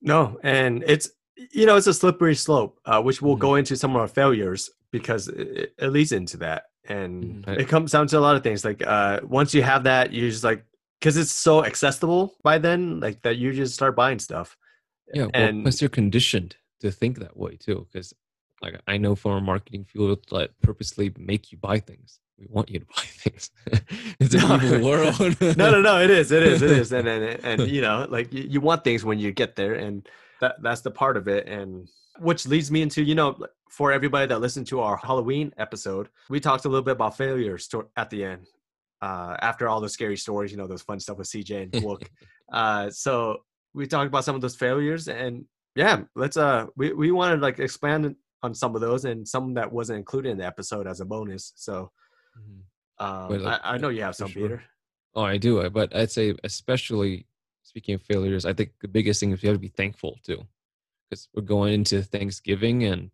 No, 0.00 0.38
and 0.42 0.82
it's 0.86 1.10
you 1.52 1.66
know 1.66 1.76
it's 1.76 1.86
a 1.86 1.94
slippery 1.94 2.34
slope, 2.34 2.80
uh, 2.86 3.02
which 3.02 3.20
we'll 3.20 3.36
Mhm. 3.36 3.40
go 3.40 3.54
into 3.56 3.76
some 3.76 3.94
of 3.94 4.00
our 4.00 4.08
failures 4.08 4.70
because 4.90 5.28
it, 5.28 5.74
it 5.78 5.88
leads 5.88 6.12
into 6.12 6.36
that, 6.38 6.64
and 6.88 7.44
Mhm. 7.44 7.58
It 7.60 7.68
comes 7.68 7.92
down 7.92 8.06
to 8.08 8.18
a 8.18 8.20
lot 8.20 8.36
of 8.36 8.42
things. 8.42 8.64
Like 8.64 8.84
uh, 8.86 9.20
once 9.24 9.54
you 9.54 9.62
have 9.62 9.84
that, 9.84 10.12
you 10.12 10.28
just 10.30 10.44
like 10.44 10.64
because 11.00 11.16
it's 11.16 11.32
so 11.32 11.64
accessible 11.64 12.34
by 12.42 12.58
then, 12.58 13.00
like 13.00 13.22
that 13.22 13.36
you 13.36 13.52
just 13.52 13.74
start 13.74 13.96
buying 13.96 14.18
stuff. 14.18 14.56
Yeah, 15.14 15.22
well, 15.24 15.30
and 15.34 15.62
plus 15.64 15.80
you're 15.82 15.90
conditioned 15.90 16.56
to 16.80 16.90
think 16.90 17.18
that 17.18 17.36
way 17.36 17.56
too. 17.56 17.86
Because, 17.92 18.14
like, 18.62 18.80
I 18.86 18.96
know 18.98 19.14
from 19.14 19.32
our 19.32 19.40
marketing 19.40 19.84
field 19.84 20.24
that 20.30 20.50
purposely 20.62 21.12
make 21.18 21.52
you 21.52 21.58
buy 21.58 21.80
things. 21.80 22.20
We 22.38 22.46
want 22.48 22.70
you 22.70 22.78
to 22.80 22.86
buy 22.96 23.02
things. 23.02 23.50
it's 24.20 24.34
an 24.34 24.48
No. 24.48 24.56
evil 24.56 24.88
world. 24.88 25.18
no, 25.58 25.70
no, 25.70 25.82
no, 25.82 26.00
it 26.00 26.10
is, 26.10 26.30
it 26.32 26.42
is, 26.42 26.62
it 26.62 26.70
is, 26.70 26.92
and 26.92 27.06
and 27.08 27.44
and 27.44 27.68
you 27.70 27.80
know, 27.82 28.06
like 28.08 28.32
you, 28.32 28.44
you 28.44 28.60
want 28.60 28.84
things 28.84 29.04
when 29.04 29.18
you 29.18 29.32
get 29.32 29.54
there, 29.56 29.74
and 29.74 30.08
that 30.40 30.62
that's 30.62 30.80
the 30.82 30.90
part 30.90 31.16
of 31.16 31.26
it, 31.28 31.46
and 31.48 31.88
which 32.18 32.46
leads 32.46 32.70
me 32.70 32.80
into 32.82 33.02
you 33.02 33.14
know, 33.16 33.36
for 33.76 33.90
everybody 33.90 34.26
that 34.26 34.38
listened 34.40 34.66
to 34.66 34.80
our 34.80 34.96
Halloween 34.98 35.50
episode, 35.56 36.06
we 36.28 36.38
talked 36.40 36.66
a 36.66 36.68
little 36.68 36.84
bit 36.84 36.92
about 36.92 37.16
failures 37.16 37.66
to, 37.68 37.88
at 37.96 38.10
the 38.10 38.22
end. 38.22 38.46
Uh, 39.00 39.34
after 39.40 39.66
all 39.68 39.80
the 39.80 39.88
scary 39.88 40.16
stories, 40.16 40.52
you 40.52 40.58
know, 40.58 40.66
those 40.68 40.82
fun 40.82 41.00
stuff 41.00 41.16
with 41.18 41.26
CJ 41.26 41.62
and 41.62 41.72
Wook. 41.86 42.02
uh, 42.52 42.90
so 42.90 43.38
we 43.74 43.86
talked 43.86 44.08
about 44.08 44.24
some 44.24 44.34
of 44.36 44.42
those 44.42 44.54
failures, 44.54 45.08
and 45.08 45.44
yeah, 45.74 46.02
let's 46.14 46.36
uh, 46.36 46.66
we 46.76 46.92
we 46.92 47.10
want 47.10 47.34
to 47.34 47.40
like 47.40 47.58
expand 47.58 48.14
on 48.44 48.54
some 48.54 48.74
of 48.76 48.80
those 48.82 49.04
and 49.06 49.26
some 49.26 49.54
that 49.54 49.72
wasn't 49.72 49.98
included 49.98 50.28
in 50.32 50.38
the 50.38 50.46
episode 50.46 50.86
as 50.86 51.00
a 51.00 51.04
bonus. 51.04 51.52
So 51.56 51.90
Mhm. 52.38 53.04
um, 53.04 53.42
like, 53.42 53.60
I, 53.64 53.74
I 53.74 53.78
know 53.78 53.88
you 53.88 54.02
have 54.02 54.14
some, 54.14 54.28
sure. 54.28 54.42
Peter. 54.42 54.62
Oh, 55.14 55.22
I 55.22 55.36
do. 55.38 55.60
uh, 55.60 55.68
But 55.70 55.94
I'd 55.96 56.10
say, 56.10 56.34
especially 56.44 57.26
speaking 57.62 57.94
of 57.94 58.02
failures, 58.02 58.44
I 58.44 58.52
think 58.52 58.70
the 58.82 58.88
biggest 58.88 59.18
thing 59.20 59.32
is 59.32 59.42
you 59.42 59.48
have 59.48 59.56
to 59.56 59.60
be 59.60 59.68
thankful 59.82 60.18
too, 60.24 60.40
because 61.08 61.28
we're 61.34 61.42
going 61.56 61.72
into 61.74 62.02
Thanksgiving, 62.02 62.84
and 62.84 63.10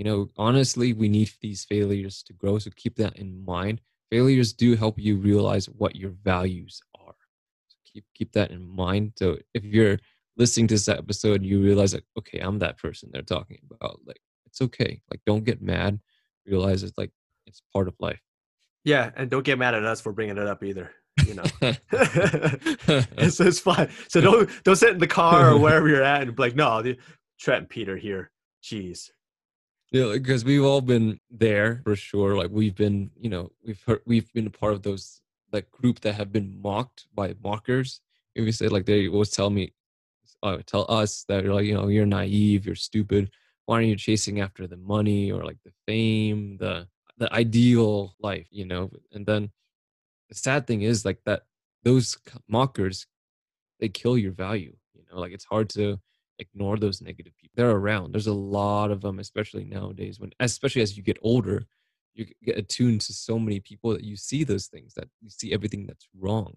you 0.00 0.04
know, 0.04 0.30
honestly, 0.38 0.94
we 0.94 1.10
need 1.10 1.30
these 1.42 1.66
failures 1.66 2.22
to 2.22 2.32
grow. 2.32 2.58
So 2.58 2.70
keep 2.74 2.96
that 2.96 3.18
in 3.18 3.44
mind. 3.44 3.82
Failures 4.10 4.54
do 4.54 4.74
help 4.74 4.98
you 4.98 5.16
realize 5.16 5.66
what 5.66 5.94
your 5.94 6.12
values 6.24 6.80
are. 6.98 7.14
So 7.68 7.76
keep 7.84 8.06
keep 8.14 8.32
that 8.32 8.50
in 8.50 8.66
mind. 8.66 9.12
So 9.16 9.36
if 9.52 9.62
you're 9.62 9.98
listening 10.38 10.68
to 10.68 10.76
this 10.76 10.88
episode, 10.88 11.42
and 11.42 11.44
you 11.44 11.60
realize 11.60 11.92
like, 11.92 12.06
okay, 12.18 12.38
I'm 12.38 12.60
that 12.60 12.78
person 12.78 13.10
they're 13.12 13.20
talking 13.20 13.58
about. 13.70 14.00
Like, 14.06 14.22
it's 14.46 14.62
okay. 14.62 15.02
Like, 15.10 15.20
don't 15.26 15.44
get 15.44 15.60
mad. 15.60 16.00
Realize 16.46 16.82
it's 16.82 16.96
like 16.96 17.10
it's 17.46 17.60
part 17.70 17.86
of 17.86 17.92
life. 18.00 18.22
Yeah, 18.84 19.10
and 19.16 19.28
don't 19.28 19.44
get 19.44 19.58
mad 19.58 19.74
at 19.74 19.84
us 19.84 20.00
for 20.00 20.12
bringing 20.12 20.38
it 20.38 20.46
up 20.46 20.64
either. 20.64 20.92
You 21.26 21.34
know, 21.34 21.44
it's, 21.60 23.38
it's 23.38 23.60
fine. 23.60 23.90
So 24.08 24.22
don't 24.22 24.48
don't 24.64 24.76
sit 24.76 24.92
in 24.92 24.98
the 24.98 25.06
car 25.06 25.50
or 25.50 25.58
wherever 25.58 25.90
you're 25.90 26.02
at 26.02 26.22
and 26.22 26.34
be 26.34 26.42
like, 26.42 26.56
no, 26.56 26.82
Triet 27.38 27.58
and 27.58 27.68
Peter 27.68 27.98
here. 27.98 28.30
Jeez. 28.64 29.10
Yeah, 29.90 30.12
because 30.12 30.44
we've 30.44 30.64
all 30.64 30.80
been 30.80 31.18
there 31.30 31.80
for 31.84 31.96
sure. 31.96 32.36
Like 32.36 32.50
we've 32.52 32.76
been, 32.76 33.10
you 33.18 33.28
know, 33.28 33.50
we've 33.64 33.82
heard, 33.84 34.02
we've 34.06 34.32
been 34.32 34.46
a 34.46 34.50
part 34.50 34.72
of 34.72 34.82
those 34.82 35.20
that 35.50 35.68
group 35.72 36.00
that 36.00 36.14
have 36.14 36.32
been 36.32 36.60
mocked 36.62 37.06
by 37.12 37.34
mockers. 37.42 38.00
If 38.36 38.44
you 38.44 38.52
say 38.52 38.68
like 38.68 38.86
they 38.86 39.08
always 39.08 39.30
tell 39.30 39.50
me, 39.50 39.72
uh, 40.44 40.58
tell 40.64 40.86
us 40.88 41.24
that 41.28 41.42
you're 41.42 41.54
like, 41.54 41.66
you 41.66 41.74
know, 41.74 41.88
you're 41.88 42.06
naive, 42.06 42.66
you're 42.66 42.76
stupid. 42.76 43.30
Why 43.66 43.76
aren't 43.76 43.88
you 43.88 43.96
chasing 43.96 44.40
after 44.40 44.66
the 44.68 44.76
money 44.76 45.32
or 45.32 45.44
like 45.44 45.58
the 45.64 45.72
fame, 45.86 46.56
the 46.58 46.86
the 47.18 47.32
ideal 47.34 48.14
life, 48.20 48.46
you 48.50 48.64
know? 48.66 48.90
And 49.12 49.26
then 49.26 49.50
the 50.28 50.36
sad 50.36 50.66
thing 50.68 50.82
is 50.82 51.04
like 51.04 51.18
that 51.26 51.42
those 51.82 52.16
mockers, 52.48 53.06
they 53.80 53.88
kill 53.88 54.16
your 54.16 54.32
value. 54.32 54.76
You 54.94 55.02
know, 55.10 55.18
like 55.18 55.32
it's 55.32 55.44
hard 55.44 55.68
to 55.70 55.98
ignore 56.40 56.76
those 56.76 57.00
negative 57.00 57.32
people. 57.38 57.52
They're 57.56 57.70
around. 57.70 58.12
There's 58.12 58.26
a 58.26 58.32
lot 58.32 58.90
of 58.90 59.00
them, 59.00 59.18
especially 59.18 59.64
nowadays. 59.64 60.18
When, 60.18 60.32
especially 60.40 60.82
as 60.82 60.96
you 60.96 61.02
get 61.02 61.18
older, 61.22 61.66
you 62.14 62.26
get 62.44 62.58
attuned 62.58 63.02
to 63.02 63.12
so 63.12 63.38
many 63.38 63.60
people 63.60 63.92
that 63.92 64.04
you 64.04 64.16
see 64.16 64.44
those 64.44 64.66
things 64.66 64.94
that 64.94 65.08
you 65.20 65.30
see 65.30 65.52
everything 65.52 65.86
that's 65.86 66.08
wrong. 66.18 66.56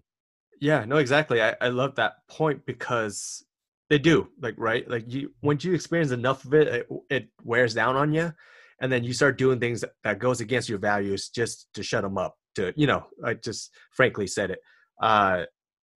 Yeah, 0.60 0.84
no, 0.84 0.96
exactly. 0.96 1.42
I, 1.42 1.54
I 1.60 1.68
love 1.68 1.94
that 1.96 2.14
point 2.28 2.64
because 2.66 3.44
they 3.90 3.98
do 3.98 4.28
like 4.40 4.54
right 4.56 4.88
like 4.88 5.04
you 5.06 5.32
once 5.42 5.64
you 5.64 5.74
experience 5.74 6.10
enough 6.10 6.44
of 6.44 6.54
it, 6.54 6.68
it 6.68 6.88
it 7.10 7.28
wears 7.42 7.74
down 7.74 7.96
on 7.96 8.12
you 8.12 8.32
and 8.80 8.90
then 8.90 9.04
you 9.04 9.12
start 9.12 9.38
doing 9.38 9.60
things 9.60 9.80
that, 9.82 9.92
that 10.02 10.18
goes 10.18 10.40
against 10.40 10.68
your 10.68 10.78
values 10.78 11.28
just 11.28 11.68
to 11.74 11.82
shut 11.82 12.02
them 12.02 12.18
up 12.18 12.36
to 12.54 12.72
you 12.76 12.86
know 12.86 13.04
i 13.24 13.34
just 13.34 13.70
frankly 13.92 14.26
said 14.26 14.50
it 14.50 14.58
uh 15.02 15.44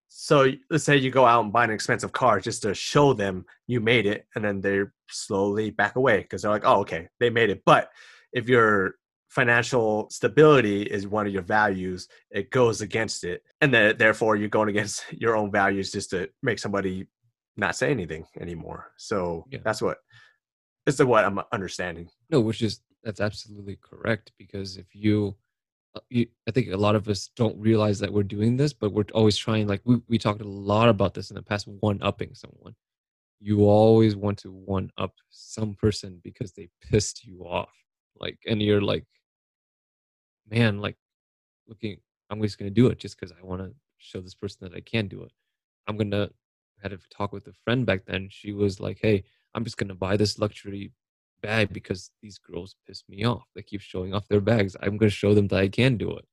so 0.07 0.51
let's 0.69 0.83
say 0.83 0.97
you 0.97 1.11
go 1.11 1.25
out 1.25 1.43
and 1.43 1.53
buy 1.53 1.63
an 1.63 1.69
expensive 1.71 2.11
car 2.11 2.39
just 2.39 2.61
to 2.63 2.73
show 2.73 3.13
them 3.13 3.45
you 3.67 3.79
made 3.79 4.05
it 4.05 4.25
and 4.35 4.43
then 4.43 4.61
they 4.61 4.81
slowly 5.09 5.69
back 5.69 5.95
away 5.95 6.19
because 6.21 6.41
they're 6.41 6.51
like 6.51 6.65
oh 6.65 6.79
okay 6.81 7.07
they 7.19 7.29
made 7.29 7.49
it. 7.49 7.61
But 7.65 7.91
if 8.33 8.47
your 8.49 8.95
financial 9.29 10.09
stability 10.09 10.83
is 10.83 11.07
one 11.07 11.27
of 11.27 11.33
your 11.33 11.41
values 11.41 12.07
it 12.31 12.49
goes 12.49 12.81
against 12.81 13.23
it 13.25 13.43
and 13.61 13.73
then 13.73 13.97
therefore 13.97 14.35
you're 14.37 14.47
going 14.49 14.69
against 14.69 15.03
your 15.11 15.35
own 15.35 15.51
values 15.51 15.91
just 15.91 16.09
to 16.11 16.29
make 16.41 16.59
somebody 16.59 17.07
not 17.57 17.75
say 17.75 17.91
anything 17.91 18.25
anymore. 18.39 18.91
So 18.97 19.45
Yeah. 19.49 19.59
that's 19.63 19.81
what 19.81 19.97
is 20.85 21.03
what 21.03 21.25
i'm 21.25 21.39
understanding. 21.51 22.09
No, 22.29 22.39
which 22.39 22.61
is 22.61 22.79
that's 23.03 23.19
absolutely 23.19 23.77
correct 23.81 24.31
because 24.37 24.77
if 24.77 24.87
you, 24.93 25.35
Uh, 25.95 25.99
you, 26.09 26.27
I 26.47 26.51
think 26.51 26.71
a 26.71 26.77
lot 26.77 26.95
of 26.95 27.07
us 27.07 27.29
don't 27.35 27.57
realize 27.57 27.99
that 27.99 28.11
we're 28.11 28.23
doing 28.23 28.57
this, 28.57 28.73
but 28.73 28.91
we're 28.91 29.05
always 29.13 29.37
trying. 29.37 29.67
Like 29.67 29.81
we 29.85 30.01
we 30.07 30.17
talked 30.17 30.41
a 30.41 30.47
lot 30.47 30.89
about 30.89 31.13
this 31.13 31.29
in 31.31 31.35
the 31.35 31.41
past, 31.41 31.67
one 31.67 31.99
upping 32.01 32.33
someone. 32.33 32.75
You 33.39 33.65
always 33.65 34.15
want 34.15 34.39
to 34.39 34.51
one 34.51 34.91
up 34.97 35.13
some 35.29 35.75
person 35.75 36.19
because 36.23 36.51
they 36.53 36.69
pissed 36.81 37.25
you 37.25 37.43
off, 37.43 37.71
like, 38.19 38.39
and 38.47 38.61
you're 38.61 38.81
like, 38.81 39.05
man, 40.49 40.79
like, 40.79 40.97
looking, 41.67 41.97
I'm 42.29 42.41
just 42.41 42.57
gonna 42.57 42.71
do 42.71 42.87
it 42.87 42.99
just 42.99 43.19
because 43.19 43.31
I 43.39 43.45
want 43.45 43.61
to 43.61 43.73
show 43.97 44.21
this 44.21 44.35
person 44.35 44.59
that 44.61 44.75
I 44.75 44.81
can 44.81 45.07
do 45.07 45.23
it. 45.23 45.31
I'm 45.87 45.97
gonna 45.97 46.29
had 46.83 46.93
a 46.93 46.99
talk 47.11 47.31
with 47.33 47.47
a 47.47 47.53
friend 47.63 47.85
back 47.85 48.05
then. 48.05 48.29
She 48.31 48.53
was 48.53 48.79
like, 48.79 48.99
hey, 49.01 49.23
I'm 49.55 49.63
just 49.63 49.77
gonna 49.77 49.95
buy 49.95 50.17
this 50.17 50.39
luxury 50.39 50.91
bag 51.47 51.71
because 51.79 52.01
these 52.21 52.37
girls 52.49 52.75
piss 52.85 53.03
me 53.07 53.19
off. 53.23 53.45
They 53.55 53.61
keep 53.61 53.81
showing 53.81 54.13
off 54.13 54.27
their 54.27 54.41
bags. 54.41 54.75
I'm 54.81 54.97
gonna 54.97 55.09
show 55.23 55.33
them 55.33 55.47
that 55.49 55.59
I 55.65 55.69
can 55.69 55.93
do 55.97 56.09
it. 56.19 56.25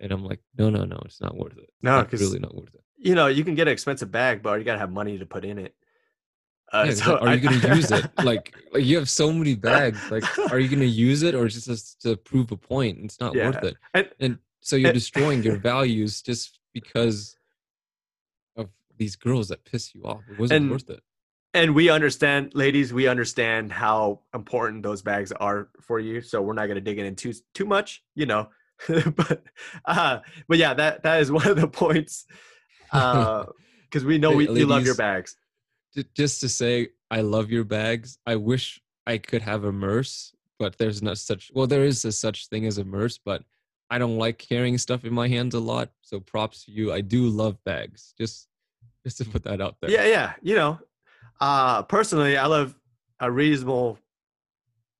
And 0.00 0.10
I'm 0.12 0.24
like, 0.30 0.40
no, 0.60 0.66
no, 0.76 0.82
no, 0.84 0.98
it's 1.04 1.20
not 1.20 1.36
worth 1.36 1.56
it. 1.64 1.68
It's 1.74 1.82
No, 1.88 2.04
'cause- 2.04 2.20
really 2.24 2.40
not 2.46 2.54
worth 2.60 2.74
it. 2.74 2.84
you 3.08 3.14
know 3.18 3.28
you 3.38 3.44
can 3.48 3.54
get 3.58 3.66
an 3.68 3.72
expensive 3.76 4.10
bag 4.20 4.34
but 4.46 4.52
you 4.58 4.64
gotta 4.70 4.82
have 4.84 4.92
money 5.02 5.14
to 5.22 5.26
put 5.34 5.42
in 5.50 5.56
it 5.66 5.72
uh, 6.72 6.84
Yeah, 6.88 6.94
so 6.94 7.10
are 7.22 7.34
you 7.34 7.40
gonna 7.46 7.74
use 7.80 7.90
it? 7.98 8.04
Like, 8.30 8.44
like 8.72 8.84
you 8.90 8.96
have 9.00 9.08
so 9.22 9.26
many 9.40 9.54
bags. 9.70 9.98
Like, 10.14 10.24
are 10.52 10.60
you 10.62 10.68
gonna 10.74 10.94
use 11.10 11.20
it 11.28 11.34
or 11.38 11.44
just 11.48 12.00
to 12.04 12.10
prove 12.30 12.48
a 12.52 12.56
point? 12.72 12.94
It's 13.06 13.18
not 13.24 13.32
worth 13.44 13.62
it. 13.70 13.76
And- 13.94 14.10
And 14.24 14.32
so 14.68 14.72
you're 14.76 14.90
and- 14.90 15.00
destroying 15.02 15.40
your 15.48 15.56
values 15.72 16.12
just 16.30 16.44
because 16.78 17.18
of 18.60 18.66
these 19.00 19.16
girls 19.26 19.46
that 19.50 19.60
piss 19.70 19.84
you 19.94 20.02
off. 20.10 20.22
It 20.30 20.38
wasn't 20.42 20.70
worth 20.70 20.88
it. 20.98 21.02
And 21.52 21.74
we 21.74 21.90
understand 21.90 22.52
ladies 22.54 22.92
we 22.92 23.08
understand 23.08 23.72
how 23.72 24.20
important 24.34 24.82
those 24.82 25.02
bags 25.02 25.32
are 25.32 25.68
for 25.80 25.98
you 25.98 26.20
so 26.20 26.40
we're 26.40 26.54
not 26.54 26.66
going 26.66 26.76
to 26.76 26.80
dig 26.80 26.98
in 26.98 27.16
too 27.16 27.32
too 27.54 27.64
much 27.64 28.04
you 28.14 28.26
know 28.26 28.48
but 29.16 29.42
uh 29.84 30.20
but 30.48 30.58
yeah 30.58 30.74
that 30.74 31.02
that 31.02 31.20
is 31.20 31.32
one 31.32 31.46
of 31.48 31.60
the 31.60 31.66
points 31.68 32.24
uh 32.92 33.44
because 33.82 34.04
we 34.04 34.18
know 34.18 34.32
we 34.32 34.48
you 34.48 34.66
love 34.66 34.84
your 34.84 34.94
bags 34.94 35.36
just 36.14 36.40
to 36.40 36.48
say 36.48 36.88
I 37.10 37.22
love 37.22 37.50
your 37.50 37.64
bags. 37.64 38.18
I 38.24 38.36
wish 38.36 38.80
I 39.04 39.18
could 39.18 39.42
have 39.42 39.64
a 39.64 39.72
murse 39.72 40.32
but 40.60 40.76
there's 40.78 41.02
not 41.02 41.18
such 41.18 41.50
well 41.54 41.66
there 41.66 41.84
is 41.84 42.04
a 42.04 42.12
such 42.12 42.46
thing 42.48 42.66
as 42.66 42.78
a 42.78 42.84
murse 42.84 43.18
but 43.18 43.42
i 43.90 43.98
don't 43.98 44.18
like 44.18 44.38
carrying 44.38 44.78
stuff 44.78 45.04
in 45.04 45.12
my 45.12 45.26
hands 45.26 45.54
a 45.54 45.58
lot 45.58 45.90
so 46.02 46.20
props 46.20 46.66
to 46.66 46.70
you 46.70 46.92
i 46.92 47.00
do 47.00 47.26
love 47.26 47.56
bags 47.64 48.14
just 48.16 48.46
just 49.04 49.18
to 49.18 49.24
put 49.24 49.42
that 49.44 49.60
out 49.60 49.76
there 49.80 49.90
Yeah, 49.90 50.04
yeah. 50.04 50.32
You 50.42 50.54
know, 50.56 50.78
uh, 51.40 51.82
personally, 51.82 52.36
I 52.36 52.46
love 52.46 52.74
a 53.20 53.30
reasonable, 53.30 53.98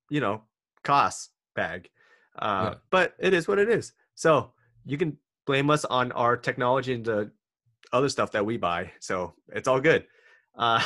you 0.09 0.21
know, 0.21 0.43
cost 0.83 1.31
bag. 1.55 1.89
Uh, 2.39 2.71
Yeah. 2.73 2.75
But 2.91 3.15
it 3.19 3.35
is 3.35 3.49
what 3.49 3.59
it 3.59 3.69
is. 3.69 3.93
So 4.15 4.53
you 4.85 4.97
can 4.97 5.19
blame 5.47 5.71
us 5.71 5.85
on 5.85 6.13
our 6.13 6.37
technology 6.37 6.95
and 6.95 7.05
the 7.05 7.31
other 7.93 8.09
stuff 8.09 8.33
that 8.33 8.45
we 8.45 8.57
buy. 8.57 8.93
So 9.01 9.35
it's 9.49 9.69
all 9.69 9.81
good. 9.81 10.07
Uh, 10.57 10.81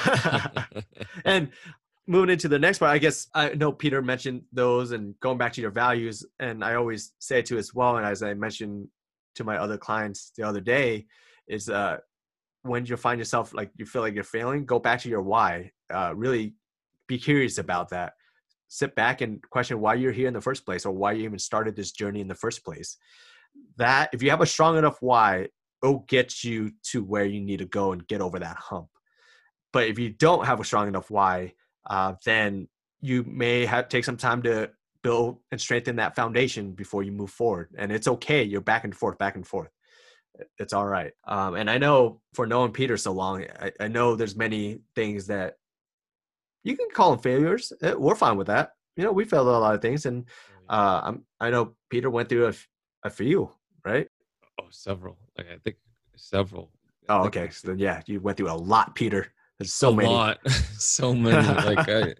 and 1.24 1.50
moving 2.06 2.30
into 2.30 2.48
the 2.48 2.58
next 2.58 2.78
part, 2.78 2.90
I 2.90 2.98
guess 2.98 3.28
I 3.34 3.54
know 3.54 3.72
Peter 3.72 4.02
mentioned 4.02 4.42
those 4.52 4.92
and 4.92 5.18
going 5.20 5.38
back 5.38 5.52
to 5.54 5.60
your 5.60 5.70
values. 5.70 6.24
And 6.38 6.64
I 6.64 6.74
always 6.74 7.12
say 7.18 7.42
to 7.42 7.58
as 7.58 7.74
well, 7.74 7.96
and 7.96 8.06
as 8.06 8.22
I 8.22 8.34
mentioned 8.34 8.88
to 9.36 9.44
my 9.44 9.58
other 9.58 9.78
clients 9.78 10.32
the 10.36 10.44
other 10.44 10.60
day, 10.60 11.06
is 11.46 11.68
uh, 11.68 11.98
when 12.64 12.86
you 12.86 12.96
find 12.96 13.18
yourself 13.18 13.54
like 13.54 13.70
you 13.76 13.84
feel 13.84 14.02
like 14.02 14.14
you're 14.14 14.24
failing, 14.24 14.64
go 14.64 14.78
back 14.78 15.00
to 15.00 15.08
your 15.08 15.22
why. 15.22 15.70
Uh, 15.92 16.12
really 16.16 16.54
be 17.06 17.18
curious 17.18 17.58
about 17.58 17.90
that. 17.90 18.14
Sit 18.68 18.94
back 18.94 19.20
and 19.20 19.42
question 19.50 19.80
why 19.80 19.94
you're 19.94 20.12
here 20.12 20.28
in 20.28 20.34
the 20.34 20.40
first 20.40 20.64
place 20.64 20.86
or 20.86 20.92
why 20.92 21.12
you 21.12 21.24
even 21.24 21.38
started 21.38 21.76
this 21.76 21.92
journey 21.92 22.20
in 22.20 22.28
the 22.28 22.34
first 22.34 22.64
place. 22.64 22.96
That 23.76 24.08
if 24.12 24.22
you 24.22 24.30
have 24.30 24.40
a 24.40 24.46
strong 24.46 24.78
enough 24.78 24.96
why, 25.00 25.48
it'll 25.82 26.06
get 26.08 26.42
you 26.42 26.72
to 26.84 27.04
where 27.04 27.26
you 27.26 27.40
need 27.40 27.58
to 27.58 27.66
go 27.66 27.92
and 27.92 28.06
get 28.08 28.22
over 28.22 28.38
that 28.38 28.56
hump. 28.56 28.88
But 29.70 29.88
if 29.88 29.98
you 29.98 30.08
don't 30.08 30.46
have 30.46 30.58
a 30.58 30.64
strong 30.64 30.88
enough 30.88 31.10
why, 31.10 31.52
uh, 31.88 32.14
then 32.24 32.68
you 33.02 33.24
may 33.24 33.66
have 33.66 33.90
take 33.90 34.06
some 34.06 34.16
time 34.16 34.42
to 34.44 34.70
build 35.02 35.40
and 35.52 35.60
strengthen 35.60 35.96
that 35.96 36.16
foundation 36.16 36.72
before 36.72 37.02
you 37.02 37.12
move 37.12 37.30
forward. 37.30 37.68
And 37.76 37.92
it's 37.92 38.08
okay. 38.08 38.42
You're 38.42 38.62
back 38.62 38.84
and 38.84 38.96
forth, 38.96 39.18
back 39.18 39.36
and 39.36 39.46
forth 39.46 39.73
it's 40.58 40.72
all 40.72 40.86
right. 40.86 41.12
Um, 41.26 41.54
and 41.54 41.70
I 41.70 41.78
know 41.78 42.20
for 42.34 42.46
knowing 42.46 42.72
Peter 42.72 42.96
so 42.96 43.12
long, 43.12 43.44
I, 43.60 43.72
I 43.80 43.88
know 43.88 44.16
there's 44.16 44.36
many 44.36 44.80
things 44.94 45.26
that 45.28 45.54
you 46.62 46.76
can 46.76 46.88
call 46.92 47.10
them 47.10 47.20
failures. 47.20 47.72
Eh, 47.82 47.94
We're 47.94 48.14
fine 48.14 48.36
with 48.36 48.46
that. 48.48 48.72
You 48.96 49.04
know, 49.04 49.12
we 49.12 49.24
failed 49.24 49.48
a 49.48 49.50
lot 49.50 49.74
of 49.74 49.82
things, 49.82 50.06
and 50.06 50.24
uh, 50.68 51.00
I'm, 51.04 51.24
I 51.40 51.50
know 51.50 51.74
Peter 51.90 52.10
went 52.10 52.28
through 52.28 52.46
a, 52.46 52.48
f- 52.50 52.68
a 53.04 53.10
few, 53.10 53.50
right? 53.84 54.08
oh 54.60 54.66
several 54.70 55.18
like 55.36 55.48
i 55.50 55.56
think 55.64 55.76
several 56.14 56.70
Oh, 57.08 57.24
okay. 57.26 57.50
So 57.50 57.68
then, 57.68 57.78
yeah, 57.78 58.00
you 58.06 58.18
went 58.20 58.38
through 58.38 58.50
a 58.50 58.54
lot, 58.56 58.94
Peter. 58.94 59.32
There's 59.58 59.74
so 59.74 59.90
a 59.90 59.96
many. 59.96 60.08
lot 60.08 60.38
so 60.78 61.12
many 61.14 61.46
like 61.64 61.86
i 61.88 62.14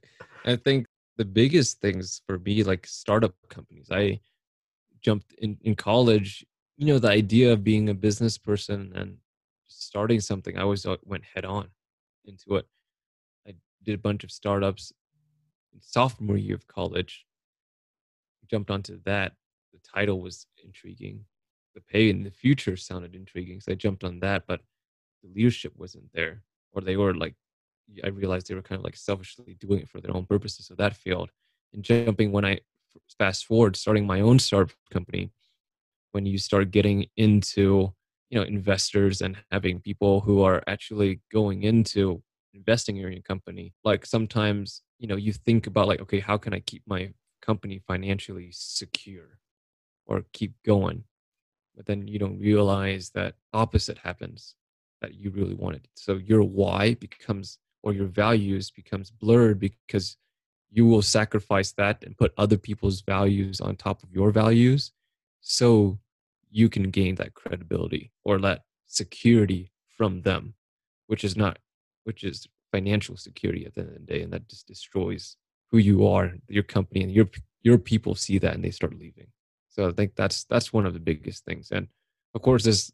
i 0.45 0.57
think 0.57 0.87
the 1.17 1.25
biggest 1.25 1.81
things 1.81 2.21
for 2.27 2.39
me 2.41 2.63
like 2.65 2.87
startup 2.87 3.35
companies 3.49 3.89
i 3.91 4.21
jumped 5.01 5.33
in 5.39 5.57
in 5.63 5.75
college 5.75 6.45
you 6.77 6.87
know 6.87 6.99
the 6.99 7.09
idea 7.09 7.53
of 7.53 7.65
being 7.65 7.89
a 7.89 7.95
business 7.95 8.37
person 8.39 8.93
and 8.95 9.19
starting 9.67 10.21
something 10.21 10.59
i 10.59 10.63
always 10.63 10.87
went 11.05 11.25
head 11.25 11.45
on 11.45 11.69
into 12.25 12.57
it 12.57 12.67
i 13.47 13.55
did 13.83 13.95
a 13.95 13.99
bunch 13.99 14.25
of 14.25 14.31
startups 14.31 14.93
sophomore 15.81 16.37
year 16.37 16.55
of 16.55 16.67
college. 16.67 17.27
Jumped 18.51 18.71
onto 18.71 19.01
that. 19.05 19.33
The 19.73 19.81
title 19.81 20.21
was 20.21 20.47
intriguing. 20.63 21.25
The 21.75 21.81
pay 21.81 22.11
in 22.11 22.23
the 22.23 22.31
future 22.31 22.77
sounded 22.77 23.15
intriguing 23.17 23.61
so 23.61 23.73
i 23.73 23.75
jumped 23.75 24.05
on 24.05 24.21
that 24.21 24.45
but 24.47 24.61
the 25.23 25.29
leadership 25.35 25.73
wasn't 25.77 26.13
there 26.13 26.43
or 26.73 26.83
they 26.83 26.97
were 26.97 27.15
like 27.15 27.35
I 28.03 28.09
realized 28.09 28.49
they 28.49 28.55
were 28.55 28.63
kind 28.63 28.79
of 28.79 28.85
like 28.85 28.97
selfishly 28.97 29.57
doing 29.61 29.81
it 29.81 29.89
for 29.89 30.01
their 30.01 30.17
own 30.17 30.25
purposes. 30.25 30.71
of 30.71 30.77
that 30.79 30.97
field 30.97 31.31
And 31.73 31.83
jumping 31.83 32.31
when 32.31 32.45
I 32.45 32.61
fast 33.19 33.45
forward, 33.45 33.77
starting 33.77 34.07
my 34.07 34.21
own 34.21 34.39
startup 34.39 34.77
company, 34.91 35.33
when 36.15 36.25
you 36.25 36.39
start 36.39 36.71
getting 36.71 37.07
into 37.17 37.93
you 38.31 38.39
know 38.39 38.45
investors 38.45 39.21
and 39.21 39.37
having 39.51 39.81
people 39.81 40.21
who 40.21 40.43
are 40.43 40.63
actually 40.69 41.21
going 41.33 41.65
into 41.65 42.23
investing 42.55 42.97
in 42.97 43.13
your 43.13 43.21
company, 43.23 43.75
like 43.83 44.07
sometimes 44.07 44.83
you 44.99 45.09
know 45.09 45.17
you 45.17 45.33
think 45.33 45.67
about 45.67 45.89
like, 45.89 46.01
okay, 46.01 46.21
how 46.21 46.39
can 46.39 46.55
I 46.55 46.61
keep 46.61 46.83
my 46.87 47.13
company 47.43 47.83
financially 47.87 48.51
secure 48.53 49.39
or 50.07 50.25
keep 50.33 50.55
going? 50.65 51.03
But 51.77 51.87
then 51.87 52.07
you 52.07 52.21
don't 52.21 52.39
realize 52.39 53.11
that 53.11 53.35
opposite 53.53 53.99
happens 53.99 54.55
that 55.03 55.15
you 55.15 55.31
really 55.31 55.55
wanted. 55.55 55.89
So 55.95 56.15
your 56.15 56.45
why 56.45 56.95
becomes 56.95 57.59
or 57.83 57.93
your 57.93 58.07
values 58.07 58.71
becomes 58.71 59.11
blurred 59.11 59.59
because 59.59 60.17
you 60.71 60.87
will 60.87 61.03
sacrifice 61.03 61.73
that 61.73 62.05
and 62.05 62.17
put 62.17 62.33
other 62.39 62.57
people's 62.57 63.01
values 63.01 63.61
on 63.61 63.75
top 63.75 64.03
of 64.05 64.13
your 64.13 64.31
values 64.31 64.93
so 65.47 65.99
you 66.55 66.69
can 66.69 66.85
gain 66.91 67.17
that 67.17 67.35
credibility 67.35 68.13
or 68.25 68.39
that 68.39 68.61
security 68.87 69.73
from 69.97 70.23
them 70.23 70.55
which 71.09 71.25
is 71.25 71.37
not 71.37 71.59
which 72.05 72.23
is 72.23 72.47
financial 72.71 73.17
security 73.17 73.67
at 73.67 73.75
the 73.75 73.81
end 73.81 73.91
of 73.91 73.95
the 73.95 74.13
day 74.13 74.23
and 74.23 74.33
that 74.33 74.49
just 74.49 74.67
destroys 74.69 75.37
who 75.71 75.79
you 75.79 76.07
are 76.07 76.33
your 76.49 76.63
company 76.63 77.03
and 77.03 77.13
your 77.13 77.29
your 77.63 77.79
people 77.79 78.15
see 78.15 78.39
that 78.39 78.55
and 78.55 78.63
they 78.65 78.71
start 78.71 78.99
leaving. 78.99 79.27
So 79.69 79.89
i 79.89 79.93
think 79.93 80.15
that's 80.15 80.45
that's 80.45 80.73
one 80.73 80.87
of 80.87 80.95
the 80.95 81.01
biggest 81.01 81.45
things. 81.45 81.71
And 81.73 81.89
of 82.35 82.43
course 82.43 82.65
this 82.65 82.93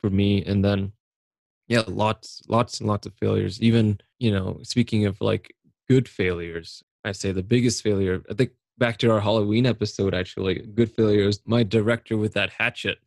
for 0.00 0.10
me 0.10 0.44
and 0.44 0.64
then 0.64 0.92
yeah 1.68 1.84
lots 1.86 2.42
lots 2.48 2.80
and 2.80 2.88
lots 2.88 3.06
of 3.06 3.14
failures. 3.14 3.62
Even 3.62 4.00
you 4.18 4.32
know 4.32 4.58
speaking 4.62 5.06
of 5.06 5.20
like 5.20 5.54
good 5.88 6.08
failures 6.08 6.82
i 7.04 7.12
say 7.12 7.30
the 7.32 7.42
biggest 7.42 7.82
failure 7.82 8.22
i 8.30 8.34
think 8.34 8.50
back 8.78 8.98
to 8.98 9.10
our 9.10 9.20
halloween 9.20 9.64
episode 9.66 10.14
actually 10.14 10.58
good 10.74 10.90
failure 10.90 11.28
is 11.28 11.40
my 11.46 11.62
director 11.62 12.16
with 12.16 12.34
that 12.34 12.50
hatchet. 12.50 12.98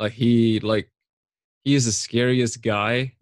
Like 0.00 0.12
he 0.12 0.58
like 0.60 0.90
he 1.64 1.74
is 1.74 1.84
the 1.84 1.92
scariest 1.92 2.62
guy. 2.62 3.14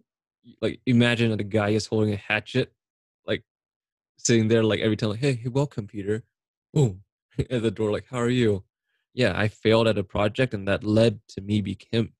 Like 0.61 0.79
imagine 0.85 1.29
that 1.29 1.39
a 1.39 1.43
guy 1.43 1.69
is 1.69 1.85
holding 1.85 2.13
a 2.13 2.17
hatchet 2.17 2.73
like 3.25 3.43
sitting 4.17 4.47
there 4.47 4.63
like 4.63 4.79
every 4.79 4.97
time 4.97 5.11
like 5.11 5.19
hey, 5.19 5.41
welcome 5.47 5.87
peter. 5.87 6.23
Boom. 6.73 7.03
At 7.49 7.61
the 7.61 7.71
door 7.71 7.91
like 7.91 8.05
how 8.09 8.17
are 8.17 8.29
you? 8.29 8.63
Yeah 9.13 9.33
i 9.35 9.47
failed 9.49 9.87
at 9.87 9.97
a 9.97 10.03
project 10.03 10.53
and 10.53 10.67
that 10.67 10.83
led 10.83 11.19
to 11.29 11.41
me 11.41 11.61
become 11.61 12.13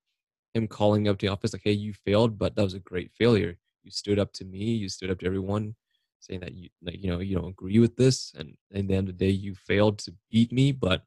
him 0.53 0.67
calling 0.67 1.07
up 1.07 1.19
the 1.19 1.29
office 1.29 1.53
like 1.53 1.61
hey 1.63 1.71
you 1.71 1.93
failed 1.93 2.37
but 2.37 2.55
that 2.55 2.63
was 2.63 2.73
a 2.73 2.79
great 2.79 3.11
failure. 3.13 3.57
You 3.83 3.91
stood 3.91 4.19
up 4.19 4.31
to 4.33 4.45
me 4.45 4.75
you 4.75 4.89
stood 4.89 5.09
up 5.09 5.19
to 5.19 5.25
everyone 5.25 5.75
saying 6.21 6.39
that 6.39 6.53
you 6.53 6.69
like, 6.83 7.03
you 7.03 7.09
know 7.09 7.19
you 7.19 7.35
don't 7.35 7.49
agree 7.49 7.79
with 7.79 7.95
this 7.97 8.33
and 8.37 8.55
at 8.73 8.87
the 8.87 8.95
end 8.95 9.09
of 9.09 9.17
the 9.17 9.25
day 9.25 9.31
you 9.31 9.53
failed 9.55 9.99
to 9.99 10.13
beat 10.29 10.51
me 10.51 10.71
but 10.71 11.03